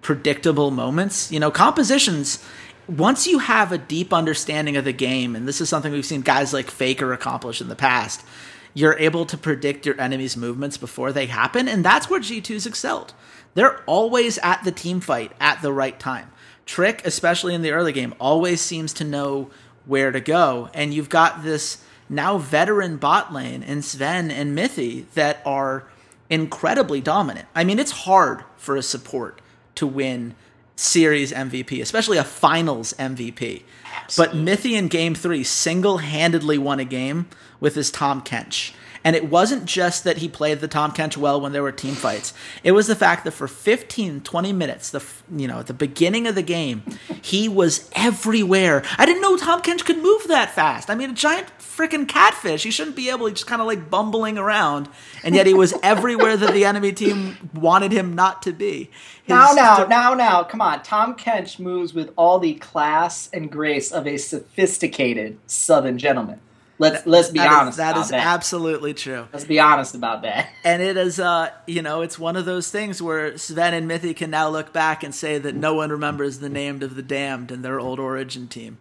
predictable 0.00 0.70
moments. 0.70 1.30
You 1.30 1.38
know, 1.38 1.50
compositions 1.50 2.42
once 2.88 3.26
you 3.26 3.38
have 3.38 3.70
a 3.70 3.78
deep 3.78 4.12
understanding 4.12 4.76
of 4.76 4.84
the 4.84 4.92
game, 4.92 5.36
and 5.36 5.46
this 5.46 5.60
is 5.60 5.68
something 5.68 5.92
we've 5.92 6.04
seen 6.04 6.22
guys 6.22 6.52
like 6.52 6.70
Faker 6.70 7.12
accomplish 7.12 7.60
in 7.60 7.68
the 7.68 7.76
past, 7.76 8.24
you're 8.74 8.98
able 8.98 9.26
to 9.26 9.36
predict 9.36 9.86
your 9.86 10.00
enemy's 10.00 10.36
movements 10.36 10.76
before 10.76 11.12
they 11.12 11.26
happen, 11.26 11.68
and 11.68 11.84
that's 11.84 12.08
where 12.08 12.20
G2's 12.20 12.66
excelled. 12.66 13.14
They're 13.54 13.82
always 13.84 14.38
at 14.38 14.64
the 14.64 14.72
team 14.72 15.00
fight 15.00 15.32
at 15.38 15.60
the 15.62 15.72
right 15.72 15.98
time. 15.98 16.30
Trick, 16.64 17.02
especially 17.04 17.54
in 17.54 17.62
the 17.62 17.72
early 17.72 17.92
game, 17.92 18.14
always 18.18 18.60
seems 18.60 18.92
to 18.94 19.04
know 19.04 19.50
where 19.84 20.10
to 20.10 20.20
go, 20.20 20.70
and 20.72 20.94
you've 20.94 21.08
got 21.08 21.42
this 21.42 21.84
now 22.08 22.38
veteran 22.38 22.96
bot 22.96 23.32
lane 23.32 23.62
in 23.62 23.78
Zven 23.78 24.30
and 24.30 24.56
Mithy 24.56 25.06
that 25.14 25.42
are 25.44 25.88
incredibly 26.30 27.00
dominant. 27.00 27.48
I 27.54 27.64
mean, 27.64 27.78
it's 27.78 27.90
hard 27.90 28.44
for 28.56 28.76
a 28.76 28.82
support 28.82 29.40
to 29.74 29.86
win 29.86 30.34
series 30.76 31.32
MVP, 31.32 31.80
especially 31.80 32.18
a 32.18 32.24
finals 32.24 32.94
MVP. 32.94 33.62
Absolutely. 33.94 34.44
But 34.44 34.44
Mithy 34.44 34.72
in 34.72 34.88
game 34.88 35.14
three 35.14 35.44
single 35.44 35.98
handedly 35.98 36.58
won 36.58 36.80
a 36.80 36.84
game 36.84 37.28
with 37.62 37.76
his 37.76 37.92
Tahm 37.92 38.20
Kench. 38.22 38.72
And 39.04 39.16
it 39.16 39.30
wasn't 39.30 39.64
just 39.64 40.04
that 40.04 40.18
he 40.18 40.28
played 40.28 40.60
the 40.60 40.68
Tahm 40.68 40.92
Kench 40.92 41.16
well 41.16 41.40
when 41.40 41.52
there 41.52 41.62
were 41.62 41.72
team 41.72 41.94
fights. 41.94 42.34
It 42.62 42.72
was 42.72 42.88
the 42.88 42.94
fact 42.94 43.24
that 43.24 43.32
for 43.32 43.48
15, 43.48 44.20
20 44.20 44.52
minutes, 44.52 44.90
the 44.90 45.04
you 45.34 45.48
know, 45.48 45.60
at 45.60 45.66
the 45.66 45.74
beginning 45.74 46.26
of 46.26 46.34
the 46.34 46.42
game, 46.42 46.82
he 47.22 47.48
was 47.48 47.88
everywhere. 47.94 48.82
I 48.98 49.06
didn't 49.06 49.22
know 49.22 49.36
Tahm 49.36 49.62
Kench 49.62 49.84
could 49.84 49.98
move 49.98 50.26
that 50.28 50.50
fast. 50.50 50.90
I 50.90 50.94
mean, 50.94 51.10
a 51.10 51.14
giant 51.14 51.46
freaking 51.58 52.06
catfish. 52.06 52.64
He 52.64 52.70
shouldn't 52.70 52.96
be 52.96 53.10
able 53.10 53.28
to 53.28 53.32
just 53.32 53.46
kind 53.46 53.60
of 53.60 53.66
like 53.66 53.88
bumbling 53.88 54.38
around. 54.38 54.88
And 55.22 55.34
yet 55.34 55.46
he 55.46 55.54
was 55.54 55.72
everywhere 55.82 56.36
that 56.36 56.52
the 56.52 56.64
enemy 56.64 56.92
team 56.92 57.50
wanted 57.54 57.92
him 57.92 58.14
not 58.14 58.42
to 58.42 58.52
be. 58.52 58.90
His 59.24 59.30
now, 59.30 59.52
now, 59.52 59.76
th- 59.76 59.88
now, 59.88 60.14
now, 60.14 60.44
come 60.44 60.60
on. 60.60 60.82
Tom 60.82 61.16
Kench 61.16 61.60
moves 61.60 61.94
with 61.94 62.12
all 62.16 62.40
the 62.40 62.54
class 62.54 63.30
and 63.32 63.50
grace 63.50 63.92
of 63.92 64.06
a 64.06 64.16
sophisticated 64.16 65.38
Southern 65.46 65.96
gentleman. 65.96 66.40
Let's 66.82 67.06
let's 67.06 67.28
be 67.30 67.38
that 67.38 67.52
honest. 67.52 67.74
Is, 67.74 67.76
that 67.78 67.96
is 67.96 68.08
that. 68.10 68.26
absolutely 68.26 68.92
true. 68.94 69.28
Let's 69.32 69.44
be 69.44 69.60
honest 69.60 69.94
about 69.94 70.22
that. 70.22 70.48
And 70.64 70.80
it 70.80 70.96
is, 70.96 71.18
uh, 71.18 71.50
you 71.66 71.82
know, 71.82 72.02
it's 72.02 72.18
one 72.18 72.36
of 72.36 72.44
those 72.44 72.70
things 72.70 73.02
where 73.02 73.32
Zven 73.32 73.72
and 73.72 73.90
Mithy 73.90 74.14
can 74.14 74.30
now 74.30 74.48
look 74.48 74.72
back 74.72 75.02
and 75.02 75.14
say 75.14 75.38
that 75.38 75.54
no 75.54 75.74
one 75.74 75.90
remembers 75.90 76.38
the 76.38 76.48
name 76.48 76.82
of 76.82 76.94
the 76.94 77.02
damned 77.02 77.50
and 77.50 77.64
their 77.64 77.80
old 77.80 77.98
Origen 77.98 78.46
team. 78.46 78.78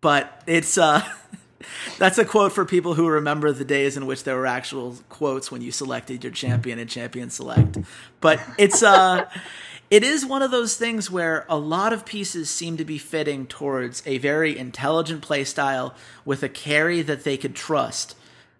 But 0.00 0.42
it's 0.46 0.76
uh, 0.76 1.02
that's 1.98 2.18
a 2.18 2.24
quote 2.24 2.52
for 2.52 2.64
people 2.64 2.94
who 2.94 3.08
remember 3.08 3.52
the 3.52 3.64
days 3.64 3.96
in 3.96 4.06
which 4.06 4.24
there 4.24 4.36
were 4.36 4.46
actual 4.46 4.96
quotes 5.08 5.52
when 5.52 5.62
you 5.62 5.70
selected 5.70 6.24
your 6.24 6.32
champion 6.32 6.78
and 6.78 6.90
champion 6.90 7.30
select. 7.30 7.78
But 8.20 8.40
it's 8.58 8.82
uh 8.82 9.28
it 9.90 10.04
is 10.04 10.24
one 10.24 10.40
of 10.40 10.52
those 10.52 10.76
things 10.76 11.10
where 11.10 11.44
a 11.48 11.58
lot 11.58 11.92
of 11.92 12.06
pieces 12.06 12.48
seem 12.48 12.76
to 12.76 12.84
be 12.84 12.96
fitting 12.96 13.46
towards 13.46 14.02
a 14.06 14.18
very 14.18 14.56
intelligent 14.56 15.20
play 15.20 15.42
style 15.42 15.94
with 16.24 16.44
a 16.44 16.48
carry 16.48 17.02
that 17.02 17.24
they 17.24 17.36
could 17.36 17.56
trust. 17.56 18.16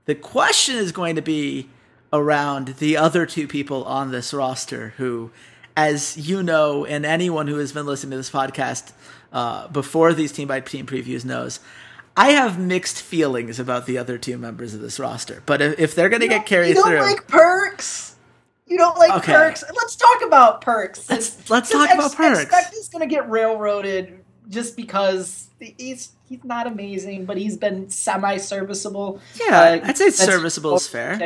The 0.07 0.17
question 0.17 0.75
is 0.75 0.91
going 0.91 1.15
to 1.15 1.23
be 1.23 1.71
around 2.13 2.69
the 2.79 2.97
other 2.97 3.27
two 3.27 3.47
people 3.47 3.85
on 3.85 4.11
this 4.11 4.35
roster 4.35 4.95
who, 4.97 5.31
as 5.77 6.17
you 6.17 6.43
know, 6.43 6.85
and 6.85 7.07
anyone 7.07 7.47
who 7.47 7.59
has 7.59 7.73
been 7.73 7.87
listening 7.87 8.11
to 8.11 8.17
this 8.17 8.31
podcast 8.31 8.93
uh, 9.33 9.69
before 9.69 10.13
these 10.13 10.33
team 10.33 10.49
by 10.49 10.59
team 10.59 10.85
previews 10.85 11.25
knows, 11.25 11.61
I 12.17 12.31
have 12.33 12.59
mixed 12.59 13.01
feelings 13.01 13.61
about 13.61 13.87
the 13.87 13.99
other 13.99 14.19
two 14.19 14.37
members 14.37 14.75
of 14.75 14.81
this 14.81 14.99
roster. 14.99 15.45
But 15.47 15.63
if, 15.63 15.79
if 15.79 15.95
they're 15.95 16.09
going 16.09 16.23
to 16.23 16.29
get 16.29 16.45
carried 16.45 16.71
you 16.71 16.75
don't 16.75 16.89
through, 16.89 17.01
like 17.01 17.29
Perkz. 17.29 18.10
You 18.71 18.79
don't 18.79 18.97
like 18.97 19.11
okay. 19.19 19.33
Perkz. 19.33 19.65
Let's 19.75 19.97
talk 19.97 20.23
about 20.25 20.63
Perkz. 20.63 21.11
Let's 21.11 21.51
let's 21.51 21.71
talk 21.71 21.93
about 21.93 22.13
Perkz. 22.13 22.43
Expect 22.43 22.73
he's 22.73 22.89
going 22.89 23.07
to 23.07 23.13
get 23.13 23.29
railroaded 23.29 24.25
just 24.49 24.77
because 24.77 25.51
he's 25.59 26.13
he's 26.29 26.45
not 26.45 26.69
amazing, 26.69 27.25
but 27.25 27.37
he's 27.37 27.57
been 27.57 27.91
semi 27.91 28.37
serviceable. 28.37 29.21
Yeah, 29.35 29.61
uh, 29.61 29.81
I'd 29.89 29.99
say 29.99 30.11
serviceable 30.11 30.77
is 30.77 30.87
fair. 30.87 31.19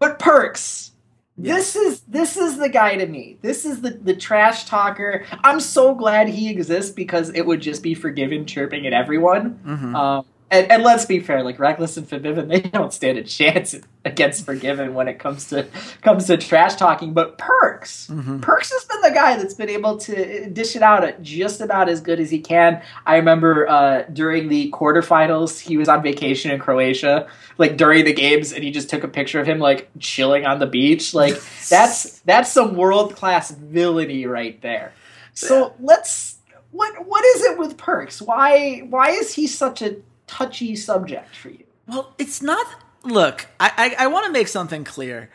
But 0.00 0.18
Perkz. 0.18 0.90
Yes. 1.38 1.74
This 1.74 1.76
is 1.76 2.00
this 2.00 2.36
is 2.36 2.58
the 2.58 2.68
guy 2.68 2.96
to 2.96 3.06
me. 3.06 3.38
This 3.42 3.64
is 3.64 3.82
the 3.82 3.90
the 3.90 4.16
trash 4.16 4.64
talker. 4.64 5.24
I'm 5.44 5.60
so 5.60 5.94
glad 5.94 6.28
he 6.28 6.50
exists 6.50 6.90
because 6.90 7.30
it 7.30 7.42
would 7.42 7.60
just 7.60 7.82
be 7.82 7.94
forgiven 7.94 8.44
chirping 8.44 8.86
at 8.86 8.92
everyone. 8.92 9.60
Mm-hmm. 9.64 9.94
Um, 9.94 10.26
and, 10.48 10.70
and, 10.70 10.82
let's 10.84 11.04
be 11.04 11.18
fair, 11.18 11.42
like 11.42 11.58
Reckless 11.58 11.96
and 11.96 12.08
Forbidden, 12.08 12.46
they 12.48 12.60
don't 12.60 12.92
stand 12.92 13.18
a 13.18 13.24
chance 13.24 13.74
against 14.04 14.44
Forgiven 14.44 14.94
when 14.94 15.08
it 15.08 15.18
comes 15.18 15.48
to 15.48 15.66
comes 16.02 16.26
to 16.26 16.36
trash 16.36 16.76
talking. 16.76 17.12
But 17.12 17.36
Perkz, 17.36 18.08
mm-hmm. 18.08 18.38
Perkz 18.38 18.70
has 18.70 18.84
been 18.84 19.00
the 19.00 19.10
guy 19.10 19.36
that's 19.36 19.54
been 19.54 19.68
able 19.68 19.96
to 19.98 20.48
dish 20.50 20.76
it 20.76 20.82
out 20.82 21.02
at 21.02 21.20
just 21.22 21.60
about 21.60 21.88
as 21.88 22.00
good 22.00 22.20
as 22.20 22.30
he 22.30 22.38
can. 22.38 22.80
I 23.06 23.16
remember 23.16 23.68
uh, 23.68 24.02
during 24.12 24.48
the 24.48 24.70
quarterfinals, 24.70 25.58
he 25.58 25.76
was 25.76 25.88
on 25.88 26.02
vacation 26.02 26.52
in 26.52 26.60
Croatia, 26.60 27.28
like 27.58 27.76
during 27.76 28.04
the 28.04 28.12
games, 28.12 28.52
and 28.52 28.62
he 28.62 28.70
just 28.70 28.88
took 28.88 29.02
a 29.02 29.08
picture 29.08 29.40
of 29.40 29.48
him 29.48 29.58
like 29.58 29.90
chilling 29.98 30.46
on 30.46 30.60
the 30.60 30.66
beach. 30.66 31.12
Like 31.12 31.34
that's 31.68 32.20
that's 32.20 32.52
some 32.52 32.76
world 32.76 33.16
class 33.16 33.50
villainy 33.50 34.26
right 34.26 34.60
there. 34.62 34.92
So 35.34 35.74
let's 35.80 36.36
what 36.70 37.06
what 37.06 37.24
is 37.24 37.42
it 37.42 37.58
with 37.58 37.76
Perkz? 37.76 38.22
Why 38.22 38.86
why 38.88 39.10
is 39.10 39.34
he 39.34 39.48
such 39.48 39.82
a 39.82 39.96
touchy 40.26 40.76
subject 40.76 41.34
for 41.34 41.50
you. 41.50 41.64
Well, 41.86 42.14
it's 42.18 42.42
not. 42.42 42.66
Look, 43.04 43.46
I, 43.60 43.94
I, 43.98 44.04
I 44.04 44.06
want 44.08 44.26
to 44.26 44.32
make 44.32 44.48
something 44.48 44.84
clear. 44.84 45.30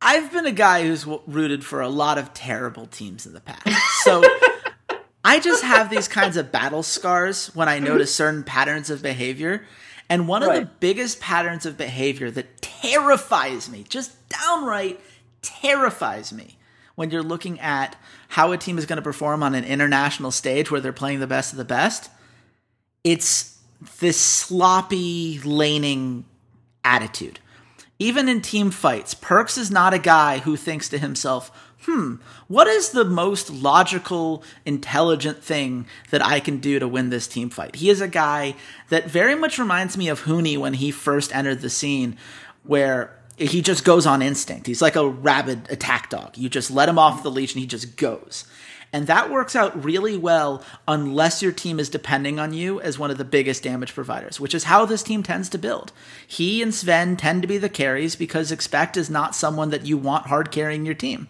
I've 0.00 0.30
been 0.32 0.46
a 0.46 0.52
guy 0.52 0.82
who's 0.82 1.06
rooted 1.26 1.64
for 1.64 1.80
a 1.80 1.88
lot 1.88 2.18
of 2.18 2.34
terrible 2.34 2.86
teams 2.86 3.26
in 3.26 3.32
the 3.32 3.40
past. 3.40 4.02
So 4.02 4.22
I 5.24 5.40
just 5.40 5.64
have 5.64 5.88
these 5.88 6.08
kinds 6.08 6.36
of 6.36 6.52
battle 6.52 6.82
scars 6.82 7.54
when 7.54 7.68
I 7.68 7.78
notice 7.78 8.14
certain 8.14 8.44
patterns 8.44 8.90
of 8.90 9.02
behavior. 9.02 9.64
And 10.10 10.28
one 10.28 10.42
right. 10.42 10.58
of 10.58 10.64
the 10.64 10.70
biggest 10.80 11.20
patterns 11.20 11.64
of 11.64 11.78
behavior 11.78 12.30
that 12.30 12.60
terrifies 12.60 13.70
me, 13.70 13.84
just 13.88 14.12
downright 14.28 15.00
terrifies 15.40 16.32
me, 16.32 16.58
when 16.94 17.10
you're 17.10 17.22
looking 17.22 17.58
at 17.60 17.96
how 18.28 18.52
a 18.52 18.58
team 18.58 18.78
is 18.78 18.86
going 18.86 18.96
to 18.96 19.02
perform 19.02 19.42
on 19.42 19.54
an 19.54 19.64
international 19.64 20.30
stage 20.30 20.70
where 20.70 20.80
they're 20.80 20.92
playing 20.92 21.20
the 21.20 21.26
best 21.26 21.52
of 21.52 21.58
the 21.58 21.64
best, 21.64 22.10
it's 23.02 23.53
this 24.00 24.20
sloppy 24.20 25.40
laning 25.40 26.24
attitude. 26.84 27.40
Even 27.98 28.28
in 28.28 28.40
team 28.40 28.70
fights, 28.70 29.14
Perkz 29.14 29.56
is 29.56 29.70
not 29.70 29.94
a 29.94 29.98
guy 29.98 30.38
who 30.38 30.56
thinks 30.56 30.88
to 30.88 30.98
himself, 30.98 31.50
hmm, 31.82 32.16
what 32.48 32.66
is 32.66 32.90
the 32.90 33.04
most 33.04 33.50
logical, 33.50 34.42
intelligent 34.64 35.42
thing 35.42 35.86
that 36.10 36.24
I 36.24 36.40
can 36.40 36.58
do 36.58 36.78
to 36.78 36.88
win 36.88 37.10
this 37.10 37.28
team 37.28 37.50
fight? 37.50 37.76
He 37.76 37.90
is 37.90 38.00
a 38.00 38.08
guy 38.08 38.56
that 38.88 39.08
very 39.08 39.34
much 39.34 39.58
reminds 39.58 39.96
me 39.96 40.08
of 40.08 40.24
Huni 40.24 40.58
when 40.58 40.74
he 40.74 40.90
first 40.90 41.34
entered 41.34 41.60
the 41.60 41.70
scene, 41.70 42.16
where 42.64 43.16
he 43.36 43.62
just 43.62 43.84
goes 43.84 44.06
on 44.06 44.22
instinct. 44.22 44.66
He's 44.66 44.82
like 44.82 44.96
a 44.96 45.08
rabid 45.08 45.70
attack 45.70 46.10
dog. 46.10 46.36
You 46.36 46.48
just 46.48 46.70
let 46.70 46.88
him 46.88 46.98
off 46.98 47.22
the 47.22 47.30
leash 47.30 47.54
and 47.54 47.60
he 47.60 47.66
just 47.66 47.96
goes. 47.96 48.44
And 48.94 49.08
that 49.08 49.28
works 49.28 49.56
out 49.56 49.84
really 49.84 50.16
well 50.16 50.62
unless 50.86 51.42
your 51.42 51.50
team 51.50 51.80
is 51.80 51.88
depending 51.88 52.38
on 52.38 52.52
you 52.52 52.80
as 52.80 52.96
one 52.96 53.10
of 53.10 53.18
the 53.18 53.24
biggest 53.24 53.64
damage 53.64 53.92
providers, 53.92 54.38
which 54.38 54.54
is 54.54 54.64
how 54.64 54.86
this 54.86 55.02
team 55.02 55.24
tends 55.24 55.48
to 55.48 55.58
build. 55.58 55.92
He 56.24 56.62
and 56.62 56.70
Zven 56.70 57.18
tend 57.18 57.42
to 57.42 57.48
be 57.48 57.58
the 57.58 57.68
carries 57.68 58.14
because 58.14 58.52
Expect 58.52 58.96
is 58.96 59.10
not 59.10 59.34
someone 59.34 59.70
that 59.70 59.84
you 59.84 59.98
want 59.98 60.28
hard 60.28 60.52
carrying 60.52 60.86
your 60.86 60.94
team. 60.94 61.26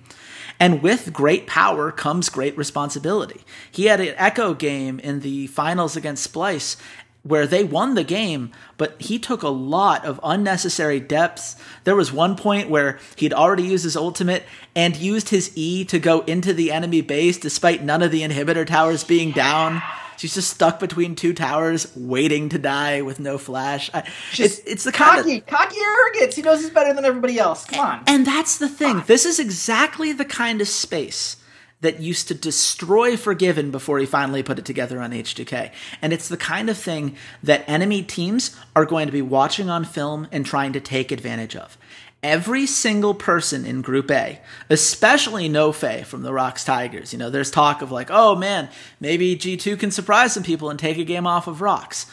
And 0.61 0.83
with 0.83 1.15
great 1.15 1.47
power 1.47 1.91
comes 1.91 2.29
great 2.29 2.55
responsibility. 2.59 3.41
He 3.71 3.87
had 3.87 3.99
an 3.99 4.15
Ekko 4.17 4.59
game 4.59 5.01
in 5.01 5.21
the 5.21 5.47
finals 5.47 5.97
against 5.97 6.31
Splyce 6.31 6.77
where 7.25 7.47
they 7.47 7.65
won 7.65 7.95
the 7.95 8.05
game, 8.05 8.53
but 8.77 9.01
he 9.01 9.19
took 9.19 9.43
a 9.43 9.49
lot 9.49 10.05
of 10.05 10.21
unnecessary 10.23 11.01
depths. 11.01 11.57
There 11.85 11.97
was 11.97 12.13
one 12.13 12.37
point 12.37 12.69
where 12.69 12.99
he'd 13.17 13.33
already 13.33 13.65
used 13.65 13.85
his 13.85 13.97
ultimate 13.97 14.45
and 14.77 14.95
used 14.95 15.31
his 15.31 15.51
E 15.57 15.85
to 15.87 15.99
go 15.99 16.21
into 16.21 16.53
the 16.53 16.71
enemy 16.71 17.01
base 17.01 17.39
despite 17.39 17.83
none 17.83 18.03
of 18.03 18.11
the 18.11 18.23
inhibitor 18.23 18.67
towers 18.67 19.05
being 19.05 19.33
down. 19.33 19.83
She's 20.19 20.35
just 20.35 20.51
stuck 20.51 20.79
between 20.79 21.17
two 21.17 21.33
towers, 21.33 21.91
waiting 21.97 22.51
to 22.51 22.59
die 22.59 23.03
with 23.03 23.19
no 23.19 23.37
flash. 23.37 23.91
I, 23.93 24.09
it's, 24.39 24.59
it's 24.61 24.85
the 24.85 24.93
kind 24.93 25.19
cocky, 25.19 25.39
of, 25.39 25.47
cocky 25.47 25.77
arrogance. 25.81 26.37
He 26.37 26.43
knows 26.43 26.61
he's 26.61 26.71
better 26.71 26.93
than 26.93 27.05
everybody 27.05 27.39
else. 27.39 27.65
Come 27.65 27.81
on. 27.81 28.03
And 28.07 28.27
that's 28.27 28.59
the 28.59 28.69
thing. 28.69 29.03
This 29.07 29.25
is 29.25 29.41
exactly 29.41 30.13
the 30.13 30.25
kind 30.25 30.61
of 30.61 30.69
space 30.69 31.37
that 31.85 32.01
used 32.01 32.29
to 32.29 32.35
destroy 32.35 33.15
Forgiven 33.15 33.71
before 33.71 33.99
he 33.99 34.07
finally 34.07 34.43
put 34.43 34.59
it 34.59 34.65
together 34.65 35.01
on 35.01 35.13
H2K. 35.13 35.71
And 36.01 36.15
it's 36.15 36.29
the 36.29 36.39
kind 36.39 36.71
of 36.71 36.79
thing 36.79 37.15
that 37.43 37.63
enemy 37.69 38.03
teams 38.03 38.57
are 38.75 38.87
going 38.87 39.07
to 39.07 39.13
be 39.13 39.21
watching 39.21 39.69
on 39.69 39.85
film 39.85 40.27
and 40.33 40.47
trying 40.47 40.73
to 40.73 40.81
take 40.81 41.13
advantage 41.13 41.55
of. 41.55 41.77
Every 42.23 42.65
single 42.65 43.13
person 43.13 43.67
in 43.67 43.83
Group 43.83 44.11
A, 44.11 44.41
especially 44.71 45.47
Nofe 45.51 46.07
from 46.07 46.23
the 46.23 46.33
ROX 46.33 46.65
Tigers, 46.65 47.13
you 47.13 47.19
know, 47.19 47.29
there's 47.29 47.51
talk 47.51 47.83
of 47.83 47.93
like, 47.93 48.09
oh 48.11 48.35
man, 48.35 48.71
maybe 48.99 49.37
G2 49.37 49.79
can 49.79 49.91
surprise 49.91 50.33
some 50.33 50.43
people 50.43 50.71
and 50.71 50.79
take 50.79 50.97
a 50.97 51.05
game 51.05 51.27
off 51.27 51.47
of 51.47 51.61
ROX. 51.61 52.07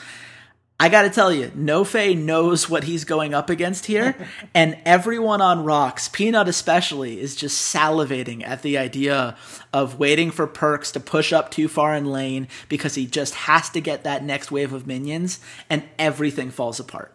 I 0.81 0.89
got 0.89 1.03
to 1.03 1.11
tell 1.11 1.31
you, 1.31 1.49
Nofe 1.49 2.17
knows 2.17 2.67
what 2.67 2.85
he's 2.85 3.03
going 3.03 3.35
up 3.35 3.51
against 3.51 3.85
here, 3.85 4.15
and 4.55 4.79
everyone 4.83 5.39
on 5.39 5.63
ROX, 5.63 6.07
Peanut 6.07 6.47
especially, 6.47 7.21
is 7.21 7.35
just 7.35 7.71
salivating 7.71 8.43
at 8.43 8.63
the 8.63 8.79
idea 8.79 9.37
of 9.71 9.99
waiting 9.99 10.31
for 10.31 10.47
Perkz 10.47 10.91
to 10.93 10.99
push 10.99 11.31
up 11.31 11.51
too 11.51 11.67
far 11.67 11.93
in 11.93 12.07
lane 12.07 12.47
because 12.67 12.95
he 12.95 13.05
just 13.05 13.35
has 13.35 13.69
to 13.69 13.79
get 13.79 14.05
that 14.05 14.23
next 14.23 14.49
wave 14.49 14.73
of 14.73 14.87
minions, 14.87 15.39
and 15.69 15.83
everything 15.99 16.49
falls 16.49 16.79
apart. 16.79 17.13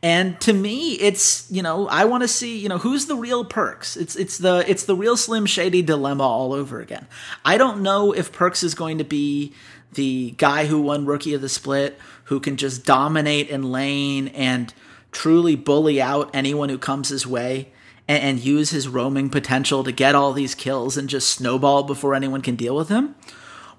And 0.00 0.40
to 0.42 0.52
me, 0.52 0.92
it's 0.92 1.50
you 1.50 1.62
know 1.62 1.88
I 1.88 2.04
want 2.04 2.22
to 2.22 2.28
see 2.28 2.56
you 2.56 2.68
know 2.68 2.78
who's 2.78 3.06
the 3.06 3.16
real 3.16 3.44
Perkz. 3.44 3.96
It's 3.96 4.14
it's 4.14 4.38
the 4.38 4.64
it's 4.68 4.84
the 4.84 4.94
real 4.94 5.16
Slim 5.16 5.46
Shady 5.46 5.82
dilemma 5.82 6.22
all 6.22 6.52
over 6.52 6.80
again. 6.80 7.08
I 7.44 7.58
don't 7.58 7.82
know 7.82 8.12
if 8.12 8.30
Perkz 8.30 8.62
is 8.62 8.76
going 8.76 8.98
to 8.98 9.04
be 9.04 9.54
the 9.94 10.34
guy 10.38 10.66
who 10.66 10.80
won 10.80 11.04
Rookie 11.04 11.34
of 11.34 11.40
the 11.40 11.48
Split, 11.48 11.98
who 12.32 12.40
can 12.40 12.56
just 12.56 12.86
dominate 12.86 13.50
in 13.50 13.70
lane 13.70 14.28
and 14.28 14.72
truly 15.10 15.54
bully 15.54 16.00
out 16.00 16.30
anyone 16.32 16.70
who 16.70 16.78
comes 16.78 17.10
his 17.10 17.26
way 17.26 17.70
and, 18.08 18.22
and, 18.22 18.40
use 18.40 18.70
his 18.70 18.88
roaming 18.88 19.28
potential 19.28 19.84
to 19.84 19.92
get 19.92 20.14
all 20.14 20.32
these 20.32 20.54
kills 20.54 20.96
and 20.96 21.10
just 21.10 21.28
snowball 21.28 21.82
before 21.82 22.14
anyone 22.14 22.40
can 22.40 22.56
deal 22.56 22.74
with 22.74 22.88
him. 22.88 23.14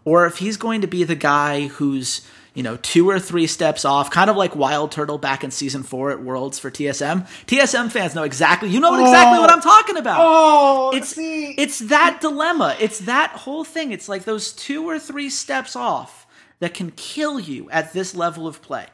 Or 0.06 0.28
if 0.28 0.38
he's 0.38 0.56
going 0.56 0.82
to 0.82 0.88
be 0.88 1.04
the 1.04 1.16
guy 1.16 1.66
who's, 1.66 2.28
you 2.54 2.62
know, 2.62 2.78
two 2.78 3.10
or 3.10 3.20
three 3.20 3.48
steps 3.48 3.86
off, 3.86 4.12
kind 4.12 4.30
of 4.30 4.36
like 4.36 4.56
Wild 4.56 4.92
Turtle 4.92 5.18
back 5.18 5.44
in 5.44 5.50
season 5.50 5.82
four 5.82 6.12
at 6.12 6.22
Worlds 6.22 6.60
for 6.60 6.70
TSM. 6.70 7.28
TSM 7.48 7.92
fans 7.92 8.14
know 8.14 8.22
exactly, 8.22 8.70
you 8.70 8.80
know 8.80 8.94
exactly 8.94 9.40
oh, 9.40 9.42
what 9.42 9.50
I'm 9.50 9.62
talking 9.62 9.98
about. 9.98 10.20
Oh, 10.22 10.92
it's, 10.94 11.16
see. 11.16 11.54
it's 11.54 11.80
that 11.80 12.22
dilemma. 12.22 12.78
It's 12.80 13.00
that 13.00 13.32
whole 13.32 13.64
thing. 13.64 13.92
It's 13.92 14.08
like 14.08 14.26
those 14.26 14.54
two 14.54 14.88
or 14.88 15.00
three 15.00 15.32
steps 15.32 15.76
off 15.76 16.23
that 16.64 16.74
can 16.74 16.92
kill 16.92 17.42
you 17.42 17.70
at 17.72 17.92
this 17.92 18.16
level 18.16 18.48
of 18.48 18.62
play. 18.62 18.86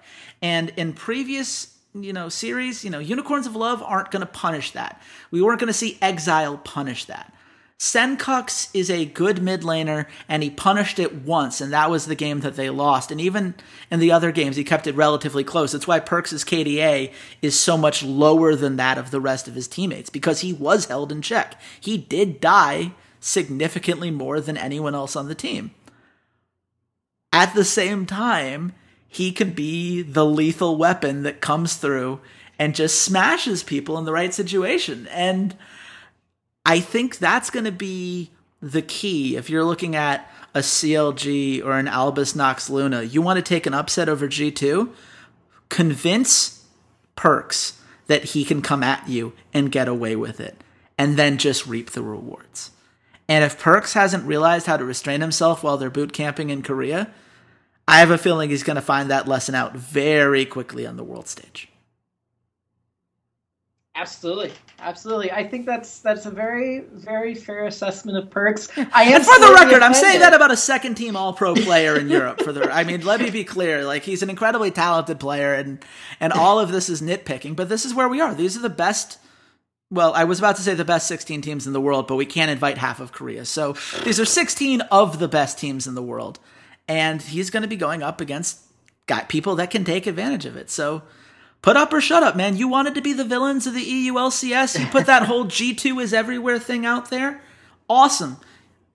And 0.41 0.69
in 0.75 0.91
previous 0.93 1.77
you 1.93 2.11
know 2.11 2.27
series, 2.27 2.83
you 2.83 2.89
know, 2.89 2.97
Unicorns 2.97 3.45
of 3.45 3.55
Love 3.55 3.83
aren't 3.83 4.09
going 4.09 4.21
to 4.21 4.25
punish 4.25 4.71
that. 4.71 4.99
We 5.29 5.43
weren't 5.43 5.59
going 5.59 5.67
to 5.67 5.73
see 5.73 5.99
Exileh 6.01 6.63
punish 6.63 7.05
that. 7.05 7.31
Sencux 7.77 8.71
is 8.73 8.89
a 8.89 9.05
good 9.05 9.43
mid 9.43 9.61
laner, 9.61 10.07
and 10.27 10.41
he 10.41 10.49
punished 10.49 10.97
it 10.97 11.13
once, 11.13 11.61
and 11.61 11.71
that 11.71 11.91
was 11.91 12.07
the 12.07 12.15
game 12.15 12.39
that 12.39 12.55
they 12.55 12.71
lost. 12.71 13.11
And 13.11 13.21
even 13.21 13.53
in 13.91 13.99
the 13.99 14.11
other 14.11 14.31
games, 14.31 14.55
he 14.55 14.63
kept 14.63 14.87
it 14.87 14.95
relatively 14.95 15.43
close. 15.43 15.71
That's 15.71 15.87
why 15.87 15.99
Perkz' 15.99 16.43
KDA 16.43 17.13
is 17.43 17.57
so 17.59 17.77
much 17.77 18.01
lower 18.01 18.55
than 18.55 18.77
that 18.77 18.97
of 18.97 19.11
the 19.11 19.21
rest 19.21 19.47
of 19.47 19.53
his 19.53 19.67
teammates, 19.67 20.09
because 20.09 20.39
he 20.39 20.53
was 20.53 20.85
held 20.85 21.11
in 21.11 21.21
check. 21.21 21.61
He 21.79 21.99
did 21.99 22.41
die 22.41 22.93
significantly 23.19 24.09
more 24.09 24.41
than 24.41 24.57
anyone 24.57 24.95
else 24.95 25.15
on 25.15 25.27
the 25.27 25.35
team 25.35 25.71
at 27.39 27.55
the 27.55 27.63
same 27.63 28.05
time, 28.05 28.73
he 29.07 29.31
can 29.31 29.51
be 29.51 30.01
the 30.01 30.25
lethal 30.25 30.75
weapon 30.75 31.23
that 31.23 31.39
comes 31.39 31.77
through 31.77 32.19
and 32.59 32.75
just 32.75 33.01
smashes 33.01 33.63
people 33.63 33.97
in 33.97 34.03
the 34.03 34.11
right 34.11 34.33
situation. 34.33 35.07
And 35.07 35.55
I 36.65 36.81
think 36.81 37.17
that's 37.17 37.49
going 37.49 37.63
to 37.63 37.71
be 37.71 38.31
the 38.61 38.81
key. 38.81 39.37
If 39.37 39.49
you're 39.49 39.63
looking 39.63 39.95
at 39.95 40.29
a 40.53 40.59
CLG 40.59 41.63
or 41.63 41.77
an 41.77 41.87
Albus 41.87 42.35
Nox 42.35 42.69
Luna, 42.69 43.03
you 43.03 43.21
want 43.21 43.37
to 43.37 43.41
take 43.41 43.65
an 43.65 43.73
upset 43.73 44.09
over 44.09 44.27
G2, 44.27 44.91
convince 45.69 46.65
Perkz 47.15 47.79
that 48.07 48.25
he 48.25 48.43
can 48.43 48.61
come 48.61 48.83
at 48.83 49.07
you 49.07 49.31
and 49.53 49.71
get 49.71 49.87
away 49.87 50.17
with 50.17 50.41
it, 50.41 50.61
and 50.97 51.15
then 51.15 51.37
just 51.37 51.65
reap 51.65 51.91
the 51.91 52.03
rewards. 52.03 52.71
And 53.29 53.45
if 53.45 53.61
Perkz 53.61 53.93
hasn't 53.93 54.25
realized 54.25 54.65
how 54.65 54.75
to 54.75 54.83
restrain 54.83 55.21
himself 55.21 55.63
while 55.63 55.77
they're 55.77 55.89
boot 55.89 56.11
camping 56.11 56.49
in 56.49 56.63
Korea, 56.63 57.13
I 57.89 57.99
have 57.99 58.11
a 58.11 58.17
feeling 58.17 58.49
he's 58.49 58.63
going 58.63 58.75
to 58.75 58.81
find 58.81 59.09
that 59.09 59.27
lesson 59.27 59.55
out 59.55 59.75
very 59.75 60.45
quickly 60.45 60.85
on 60.85 60.95
the 60.95 61.03
world 61.03 61.27
stage. 61.27 61.67
Absolutely, 63.95 64.53
absolutely. 64.79 65.31
I 65.31 65.45
think 65.45 65.65
that's 65.65 65.99
that's 65.99 66.25
a 66.25 66.31
very 66.31 66.81
very 66.93 67.35
fair 67.35 67.65
assessment 67.65 68.17
of 68.17 68.29
Perkz. 68.29 68.69
I 68.93 69.03
am 69.03 69.15
and 69.15 69.25
for 69.25 69.39
the 69.39 69.51
record, 69.53 69.81
I'm 69.81 69.93
saying 69.93 70.19
that 70.19 70.33
about 70.33 70.51
a 70.51 70.57
second 70.57 70.95
team 70.95 71.17
All 71.17 71.33
Pro 71.33 71.53
player 71.53 71.97
in 71.97 72.07
Europe. 72.07 72.41
For 72.41 72.53
the, 72.53 72.71
I 72.71 72.85
mean, 72.85 73.03
let 73.03 73.19
me 73.19 73.29
be 73.29 73.43
clear. 73.43 73.83
Like 73.83 74.03
he's 74.03 74.23
an 74.23 74.29
incredibly 74.29 74.71
talented 74.71 75.19
player, 75.19 75.53
and 75.53 75.83
and 76.21 76.31
all 76.31 76.59
of 76.59 76.71
this 76.71 76.89
is 76.89 77.01
nitpicking, 77.01 77.57
but 77.57 77.67
this 77.67 77.85
is 77.85 77.93
where 77.93 78.07
we 78.07 78.21
are. 78.21 78.33
These 78.33 78.55
are 78.55 78.61
the 78.61 78.69
best 78.69 79.17
well, 79.91 80.13
I 80.13 80.25
was 80.25 80.37
about 80.37 80.55
to 80.57 80.61
say 80.61 80.75
the 80.75 80.85
best 80.85 81.07
16 81.07 81.41
teams 81.41 81.65
in 81.65 81.73
the 81.73 81.81
world, 81.81 82.07
but 82.07 82.15
we 82.15 82.25
can't 82.25 82.51
invite 82.51 82.77
half 82.77 82.99
of 82.99 83.11
Korea. 83.11 83.43
So 83.45 83.73
these 84.03 84.19
are 84.19 84.25
16 84.25 84.81
of 84.81 85.17
the 85.17 85.27
best 85.27 85.57
teams 85.57 85.87
in 85.87 85.95
the 85.95 86.03
world. 86.03 86.39
And 86.89 87.21
he's 87.21 87.49
going 87.51 87.61
to 87.61 87.69
be 87.69 87.77
going 87.77 88.03
up 88.03 88.19
against 88.19 88.59
got 89.05 89.29
people 89.29 89.55
that 89.55 89.71
can 89.71 89.85
take 89.85 90.07
advantage 90.07 90.45
of 90.45 90.57
it. 90.57 90.69
So 90.69 91.03
put 91.61 91.77
up 91.77 91.93
or 91.93 92.01
shut 92.01 92.23
up, 92.23 92.35
man. 92.35 92.57
You 92.57 92.67
wanted 92.67 92.95
to 92.95 93.01
be 93.01 93.13
the 93.13 93.23
villains 93.23 93.65
of 93.65 93.73
the 93.73 93.85
EULCS. 93.85 94.79
You 94.79 94.85
put 94.87 95.05
that 95.05 95.23
whole 95.23 95.45
G2 95.45 96.01
is 96.01 96.13
everywhere 96.13 96.59
thing 96.59 96.85
out 96.85 97.09
there. 97.09 97.41
Awesome. 97.89 98.37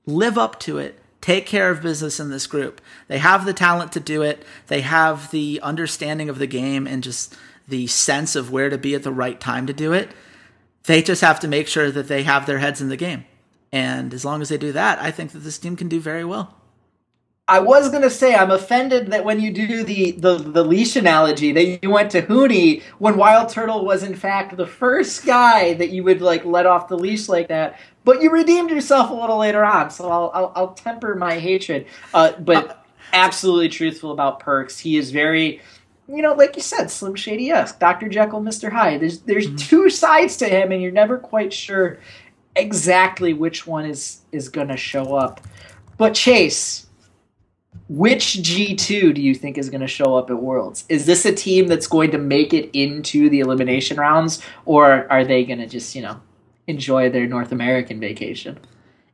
Live 0.07 0.37
up 0.37 0.61
to 0.61 0.79
it. 0.79 1.01
Take 1.21 1.47
care 1.47 1.71
of 1.71 1.83
business 1.83 2.21
in 2.21 2.31
this 2.31 2.47
group. 2.47 2.81
They 3.09 3.19
have 3.19 3.47
the 3.47 3.55
talent 3.55 3.93
to 3.93 4.01
do 4.01 4.23
it. 4.23 4.45
They 4.67 4.83
have 4.83 5.31
the 5.31 5.61
understanding 5.63 6.29
of 6.29 6.39
the 6.39 6.47
game 6.47 6.87
and 6.87 7.03
just 7.03 7.35
the 7.67 7.87
sense 7.87 8.37
of 8.37 8.51
where 8.51 8.69
to 8.69 8.77
be 8.77 8.95
at 8.95 9.05
the 9.05 9.13
right 9.13 9.41
time 9.41 9.67
to 9.67 9.73
do 9.73 9.93
it. 9.93 10.11
They 10.85 11.01
just 11.01 11.23
have 11.23 11.41
to 11.41 11.49
make 11.49 11.67
sure 11.67 11.91
that 11.91 12.09
they 12.09 12.25
have 12.25 12.45
their 12.45 12.59
heads 12.59 12.81
in 12.81 12.89
the 12.89 12.97
game. 12.97 13.25
And 13.73 14.13
as 14.13 14.25
long 14.25 14.43
as 14.43 14.51
they 14.51 14.59
do 14.59 14.73
that, 14.73 15.01
I 15.01 15.11
think 15.11 15.33
that 15.33 15.39
this 15.39 15.59
team 15.59 15.77
can 15.77 15.89
do 15.89 15.99
very 15.99 16.25
well. 16.25 16.55
I 17.47 17.59
was 17.59 17.91
gonna 17.91 18.09
say 18.09 18.35
I'm 18.35 18.51
offended 18.51 19.09
that 19.09 19.25
when 19.25 19.39
you 19.39 19.53
do 19.53 19.85
the, 19.85 20.13
the, 20.13 20.37
the 20.37 20.65
leash 20.65 20.97
analogy 20.97 21.53
that 21.53 21.83
you 21.83 21.91
went 21.91 22.11
to 22.13 22.23
Huni 22.23 22.83
when 22.99 23.19
Wild 23.19 23.51
Turtle 23.51 23.85
was 23.85 24.03
in 24.03 24.15
fact 24.15 24.57
the 24.57 24.67
first 24.67 25.27
guy 25.27 25.75
that 25.75 25.91
you 25.91 26.03
would 26.05 26.23
like 26.23 26.45
let 26.47 26.65
off 26.65 26.89
the 26.89 26.97
leash 26.97 27.29
like 27.29 27.49
that, 27.49 27.79
but 28.05 28.23
you 28.23 28.31
redeemed 28.31 28.71
yourself 28.71 29.11
a 29.11 29.15
little 29.15 29.37
later 29.37 29.63
on, 29.63 29.91
so 29.91 30.11
I'll 30.11 30.31
I'll, 30.33 30.53
I'll 30.57 30.75
temper 30.75 31.15
my 31.17 31.39
hatred. 31.39 31.87
Uh, 32.15 32.33
but 32.39 32.71
uh, 32.71 32.75
absolutely 33.13 33.69
truthful 33.69 34.11
about 34.11 34.41
Perkz. 34.41 34.81
He 34.81 34.97
is 34.97 35.11
very 35.11 35.61
you 36.09 36.21
know, 36.21 36.35
like 36.35 36.57
you 36.57 36.63
said, 36.63 36.91
Slim 36.91 37.15
Shady 37.15 37.51
esque, 37.51 37.79
Dr. 37.79 38.09
Jekyll, 38.09 38.43
Mr. 38.43 38.71
Hyde. 38.71 39.01
There's 39.01 39.21
there's 39.21 39.47
mm-hmm. 39.47 39.57
two 39.57 39.91
sides 39.91 40.37
to 40.39 40.49
him, 40.49 40.73
and 40.73 40.83
you're 40.83 40.93
never 40.93 41.19
quite 41.19 41.53
sure 41.53 41.99
exactly 42.57 43.35
which 43.35 43.67
one 43.67 43.85
is 43.85 44.23
is 44.33 44.49
going 44.49 44.69
to 44.69 44.77
show 44.77 45.15
up. 45.15 45.41
But 45.97 46.15
Chase, 46.15 46.84
which 47.89 48.39
G2 48.43 49.15
do 49.15 49.21
you 49.21 49.35
think 49.35 49.59
is 49.59 49.69
going 49.69 49.81
to 49.81 49.87
show 49.87 50.17
up 50.17 50.31
at 50.31 50.37
Worlds? 50.37 50.85
Is 50.89 51.07
this 51.07 51.25
a 51.25 51.35
team 51.35 51.69
that's 51.69 51.87
going 51.87 52.11
to 52.13 52.19
make 52.19 52.55
it 52.55 52.71
into 52.73 53.29
the 53.29 53.41
elimination 53.41 53.99
rounds, 53.99 54.41
or 54.65 55.11
are 55.13 55.25
they 55.25 55.45
going 55.45 55.59
to 55.59 55.67
just, 55.67 55.95
you 55.95 56.03
know, 56.03 56.21
enjoy 56.67 57.11
their 57.11 57.27
North 57.27 57.53
American 57.53 58.01
vacation? 58.01 58.59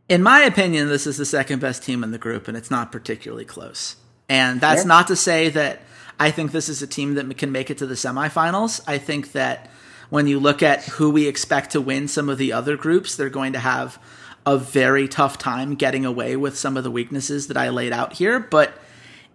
In 0.09 0.23
my 0.23 0.41
opinion, 0.41 0.89
this 0.89 1.07
is 1.07 1.17
the 1.17 1.25
second 1.25 1.61
best 1.61 1.83
team 1.83 2.03
in 2.05 2.11
the 2.11 2.19
group, 2.19 2.49
and 2.49 2.57
it's 2.57 2.71
not 2.71 2.93
particularly 2.93 3.45
close. 3.45 3.97
And 4.29 4.61
that's 4.61 4.85
not 4.85 5.09
to 5.09 5.17
say 5.17 5.49
that 5.49 5.81
I 6.21 6.31
think 6.31 6.53
this 6.53 6.69
is 6.69 6.83
a 6.83 6.87
team 6.87 7.15
that 7.15 7.37
can 7.39 7.51
make 7.51 7.71
it 7.71 7.79
to 7.79 7.87
the 7.87 7.95
semifinals. 7.95 8.81
I 8.87 8.99
think 8.99 9.33
that 9.33 9.69
when 10.11 10.27
you 10.27 10.39
look 10.39 10.63
at 10.63 10.85
who 10.85 11.11
we 11.11 11.27
expect 11.27 11.73
to 11.73 11.81
win 11.81 12.07
some 12.07 12.29
of 12.29 12.39
the 12.39 12.53
other 12.53 12.77
groups, 12.77 13.17
they're 13.17 13.31
going 13.31 13.53
to 13.55 13.59
have 13.59 13.99
a 14.47 14.57
very 14.57 15.07
tough 15.09 15.39
time 15.39 15.75
getting 15.75 16.05
away 16.05 16.37
with 16.37 16.57
some 16.57 16.77
of 16.77 16.85
the 16.85 16.91
weaknesses 16.91 17.47
that 17.49 17.57
I 17.57 17.69
laid 17.69 17.93
out 17.93 18.15
here. 18.15 18.41
But 18.41 18.73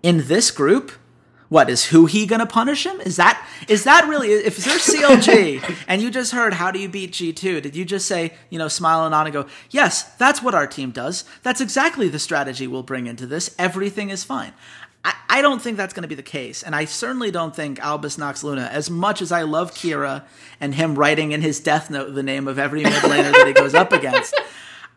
in 0.03 0.27
this 0.27 0.51
group, 0.51 0.91
what 1.47 1.69
is 1.69 1.85
who 1.85 2.05
he 2.05 2.25
gonna 2.25 2.45
punish 2.45 2.85
him? 2.85 2.99
Is 3.01 3.17
that 3.17 3.45
is 3.67 3.83
that 3.83 4.07
really 4.07 4.29
if 4.31 4.57
there's 4.57 4.81
CLG 4.87 5.83
and 5.87 6.01
you 6.01 6.09
just 6.09 6.31
heard 6.31 6.53
how 6.53 6.71
do 6.71 6.79
you 6.79 6.89
beat 6.89 7.11
G2? 7.11 7.61
Did 7.61 7.75
you 7.75 7.85
just 7.85 8.07
say, 8.07 8.33
you 8.49 8.57
know, 8.57 8.67
smile 8.67 9.05
and 9.05 9.13
on 9.13 9.27
and 9.27 9.33
go, 9.33 9.45
yes, 9.69 10.03
that's 10.15 10.41
what 10.41 10.55
our 10.55 10.67
team 10.67 10.91
does. 10.91 11.23
That's 11.43 11.61
exactly 11.61 12.09
the 12.09 12.19
strategy 12.19 12.67
we'll 12.67 12.83
bring 12.83 13.07
into 13.07 13.27
this. 13.27 13.55
Everything 13.59 14.09
is 14.09 14.23
fine. 14.23 14.53
I, 15.05 15.13
I 15.29 15.41
don't 15.43 15.61
think 15.61 15.77
that's 15.77 15.93
going 15.93 16.01
to 16.01 16.07
be 16.07 16.15
the 16.15 16.23
case. 16.23 16.63
And 16.63 16.75
I 16.75 16.85
certainly 16.85 17.29
don't 17.29 17.55
think 17.55 17.79
Albus 17.79 18.17
Nox 18.17 18.43
Luna, 18.43 18.63
as 18.63 18.89
much 18.89 19.21
as 19.21 19.31
I 19.31 19.43
love 19.43 19.71
Kira 19.71 20.23
and 20.59 20.73
him 20.73 20.95
writing 20.95 21.31
in 21.31 21.41
his 21.41 21.59
death 21.59 21.91
note 21.91 22.15
the 22.15 22.23
name 22.23 22.47
of 22.47 22.57
every 22.57 22.81
mid 22.81 22.93
laner 22.93 23.31
that 23.31 23.45
he 23.45 23.53
goes 23.53 23.75
up 23.75 23.93
against, 23.93 24.33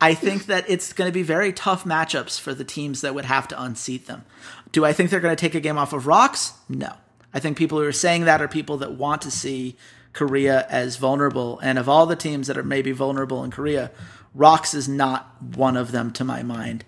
I 0.01 0.15
think 0.15 0.47
that 0.47 0.65
it's 0.69 0.93
going 0.93 1.09
to 1.09 1.13
be 1.13 1.23
very 1.23 1.53
tough 1.53 1.85
matchups 1.85 2.39
for 2.39 2.55
the 2.55 2.65
teams 2.65 3.01
that 3.01 3.15
would 3.15 3.25
have 3.25 3.49
to 3.49 3.61
unseat 3.61 4.07
them. 4.07 4.25
Do 4.71 4.85
I 4.85 4.93
think 4.93 5.11
they're 5.11 5.21
going 5.21 5.35
to 5.35 5.41
take 5.41 5.57
a 5.57 5.61
game 5.61 5.79
off 5.79 5.93
of 5.93 6.07
ROX? 6.07 6.53
No. 6.69 6.93
I 7.35 7.41
think 7.41 7.59
people 7.59 7.79
who 7.79 7.85
are 7.85 7.93
saying 7.93 8.25
that 8.25 8.41
are 8.41 8.49
people 8.49 8.79
that 8.79 8.93
want 8.93 9.23
to 9.23 9.31
see 9.31 9.77
Korea 10.13 10.67
as 10.69 10.97
vulnerable. 10.97 11.59
And 11.61 11.79
of 11.79 11.89
all 11.89 12.07
the 12.07 12.17
teams 12.17 12.47
that 12.47 12.57
are 12.57 12.63
maybe 12.63 12.93
vulnerable 12.93 13.43
in 13.45 13.51
Korea, 13.51 13.91
ROX 14.35 14.73
is 14.73 14.89
not 14.89 15.35
one 15.57 15.77
of 15.77 15.91
them 15.93 16.13
to 16.13 16.25
my 16.25 16.43
mind. 16.43 16.85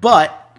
But 0.00 0.58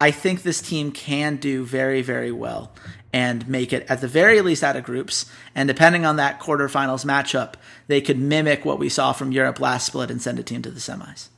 I 0.00 0.10
think 0.10 0.42
this 0.42 0.62
team 0.62 0.92
can 0.92 1.36
do 1.36 1.64
very, 1.64 2.02
very 2.02 2.32
well 2.32 2.72
and 3.12 3.46
make 3.48 3.72
it 3.72 3.86
at 3.88 4.00
the 4.00 4.08
very 4.08 4.40
least 4.40 4.64
out 4.64 4.76
of 4.76 4.84
groups. 4.84 5.26
And 5.54 5.68
depending 5.68 6.06
on 6.06 6.16
that 6.16 6.40
quarterfinals 6.40 7.04
matchup, 7.04 7.54
they 7.86 8.00
could 8.00 8.18
mimic 8.18 8.64
what 8.64 8.78
we 8.78 8.88
saw 8.88 9.12
from 9.12 9.32
Europe 9.32 9.60
last 9.60 9.86
split 9.86 10.10
and 10.10 10.20
send 10.20 10.38
a 10.38 10.42
team 10.42 10.62
to 10.62 10.70
the 10.70 10.80
semis. 10.80 11.28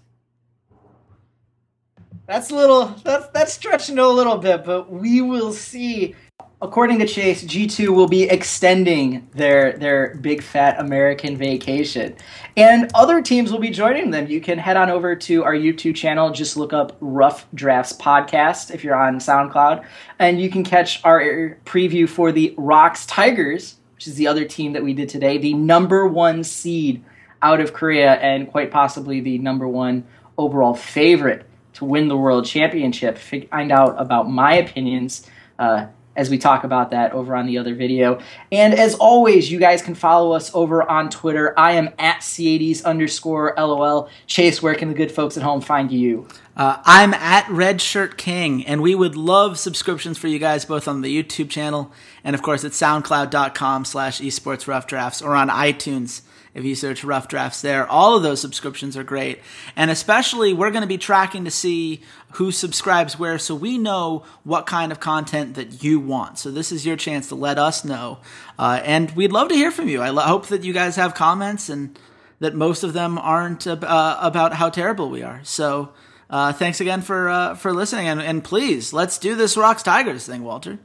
That's 2.26 2.50
a 2.50 2.54
little 2.54 2.86
that's 3.04 3.28
that's 3.28 3.52
stretching 3.52 3.98
a 3.98 4.08
little 4.08 4.38
bit, 4.38 4.64
but 4.64 4.90
we 4.90 5.20
will 5.20 5.52
see. 5.52 6.14
According 6.62 6.98
to 7.00 7.06
Chase, 7.06 7.44
G2 7.44 7.90
will 7.90 8.08
be 8.08 8.22
extending 8.22 9.28
their 9.34 9.76
their 9.76 10.14
big 10.14 10.42
fat 10.42 10.80
American 10.80 11.36
vacation. 11.36 12.16
And 12.56 12.90
other 12.94 13.20
teams 13.20 13.52
will 13.52 13.58
be 13.58 13.68
joining 13.68 14.10
them. 14.10 14.28
You 14.28 14.40
can 14.40 14.56
head 14.56 14.78
on 14.78 14.88
over 14.88 15.14
to 15.14 15.44
our 15.44 15.52
YouTube 15.52 15.94
channel, 15.94 16.30
just 16.30 16.56
look 16.56 16.72
up 16.72 16.96
Rough 17.00 17.46
Drafts 17.52 17.92
Podcast 17.92 18.74
if 18.74 18.82
you're 18.82 18.96
on 18.96 19.18
SoundCloud, 19.18 19.84
and 20.18 20.40
you 20.40 20.48
can 20.48 20.64
catch 20.64 21.04
our 21.04 21.58
preview 21.66 22.08
for 22.08 22.32
the 22.32 22.54
ROX 22.56 23.04
Tigers, 23.04 23.76
which 23.96 24.06
is 24.06 24.14
the 24.14 24.26
other 24.26 24.46
team 24.46 24.72
that 24.72 24.82
we 24.82 24.94
did 24.94 25.10
today, 25.10 25.36
the 25.36 25.52
number 25.52 26.06
1 26.06 26.42
seed 26.44 27.04
out 27.42 27.60
of 27.60 27.74
Korea 27.74 28.14
and 28.14 28.50
quite 28.50 28.70
possibly 28.70 29.20
the 29.20 29.36
number 29.36 29.68
1 29.68 30.02
overall 30.38 30.74
favorite 30.74 31.44
to 31.74 31.84
win 31.84 32.08
the 32.08 32.16
world 32.16 32.46
championship. 32.46 33.18
Find 33.18 33.70
out 33.70 33.94
about 33.98 34.30
my 34.30 34.54
opinions 34.54 35.28
uh, 35.58 35.86
as 36.16 36.30
we 36.30 36.38
talk 36.38 36.64
about 36.64 36.90
that 36.90 37.12
over 37.12 37.34
on 37.34 37.46
the 37.46 37.58
other 37.58 37.74
video. 37.74 38.20
And 38.52 38.74
as 38.74 38.94
always, 38.94 39.50
you 39.50 39.58
guys 39.58 39.82
can 39.82 39.94
follow 39.94 40.32
us 40.32 40.54
over 40.54 40.88
on 40.88 41.10
Twitter. 41.10 41.58
I 41.58 41.72
am 41.72 41.90
at 41.98 42.22
Ceades 42.22 42.84
underscore 42.84 43.54
LOL. 43.56 44.08
Chase, 44.26 44.62
where 44.62 44.74
can 44.74 44.88
the 44.88 44.94
good 44.94 45.10
folks 45.10 45.36
at 45.36 45.42
home 45.42 45.60
find 45.60 45.90
you? 45.90 46.28
Uh, 46.56 46.80
I'm 46.84 47.14
at 47.14 47.48
Red 47.50 47.80
Shirt 47.80 48.16
King, 48.16 48.64
and 48.64 48.80
we 48.80 48.94
would 48.94 49.16
love 49.16 49.58
subscriptions 49.58 50.18
for 50.18 50.28
you 50.28 50.38
guys 50.38 50.64
both 50.64 50.86
on 50.86 51.00
the 51.00 51.22
YouTube 51.22 51.50
channel 51.50 51.92
and, 52.22 52.34
of 52.34 52.42
course, 52.42 52.64
at 52.64 52.72
soundcloud.com 52.72 53.84
slash 53.84 54.20
esports 54.20 54.68
rough 54.68 54.86
drafts 54.86 55.20
or 55.20 55.34
on 55.34 55.48
iTunes 55.48 56.22
if 56.54 56.64
you 56.64 56.74
search 56.74 57.04
rough 57.04 57.28
drafts 57.28 57.60
there. 57.60 57.86
All 57.86 58.16
of 58.16 58.22
those 58.22 58.40
subscriptions 58.40 58.96
are 58.96 59.04
great. 59.04 59.40
And 59.76 59.90
especially, 59.90 60.52
we're 60.52 60.70
going 60.70 60.82
to 60.82 60.88
be 60.88 60.98
tracking 60.98 61.44
to 61.44 61.50
see 61.50 62.02
who 62.34 62.52
subscribes 62.52 63.18
where 63.18 63.38
so 63.38 63.54
we 63.54 63.76
know 63.76 64.24
what 64.44 64.66
kind 64.66 64.92
of 64.92 65.00
content 65.00 65.54
that 65.54 65.82
you 65.82 66.00
want. 66.00 66.38
So 66.38 66.50
this 66.50 66.72
is 66.72 66.86
your 66.86 66.96
chance 66.96 67.28
to 67.28 67.34
let 67.34 67.58
us 67.58 67.84
know. 67.84 68.18
Uh, 68.58 68.80
and 68.84 69.10
we'd 69.12 69.32
love 69.32 69.48
to 69.48 69.54
hear 69.54 69.70
from 69.70 69.88
you. 69.88 70.00
I 70.02 70.08
hope 70.26 70.46
that 70.46 70.64
you 70.64 70.72
guys 70.72 70.96
have 70.96 71.14
comments 71.14 71.68
and 71.68 71.98
that 72.40 72.54
most 72.54 72.84
of 72.84 72.92
them 72.92 73.18
aren't 73.18 73.66
uh, 73.66 74.18
about 74.20 74.54
how 74.54 74.70
terrible 74.70 75.10
we 75.10 75.22
are. 75.22 75.40
So 75.44 75.92
uh, 76.30 76.52
thanks 76.52 76.80
again 76.80 77.02
for 77.02 77.28
uh, 77.28 77.54
for 77.54 77.72
listening, 77.72 78.08
and, 78.08 78.20
and 78.20 78.42
please 78.42 78.92
let's 78.92 79.18
do 79.18 79.34
this 79.34 79.56
ROX 79.56 79.82
Tigers 79.82 80.26
thing, 80.26 80.42
Walter. 80.42 80.78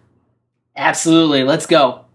Absolutely, 0.76 1.44
let's 1.44 1.66
go. 1.66 2.06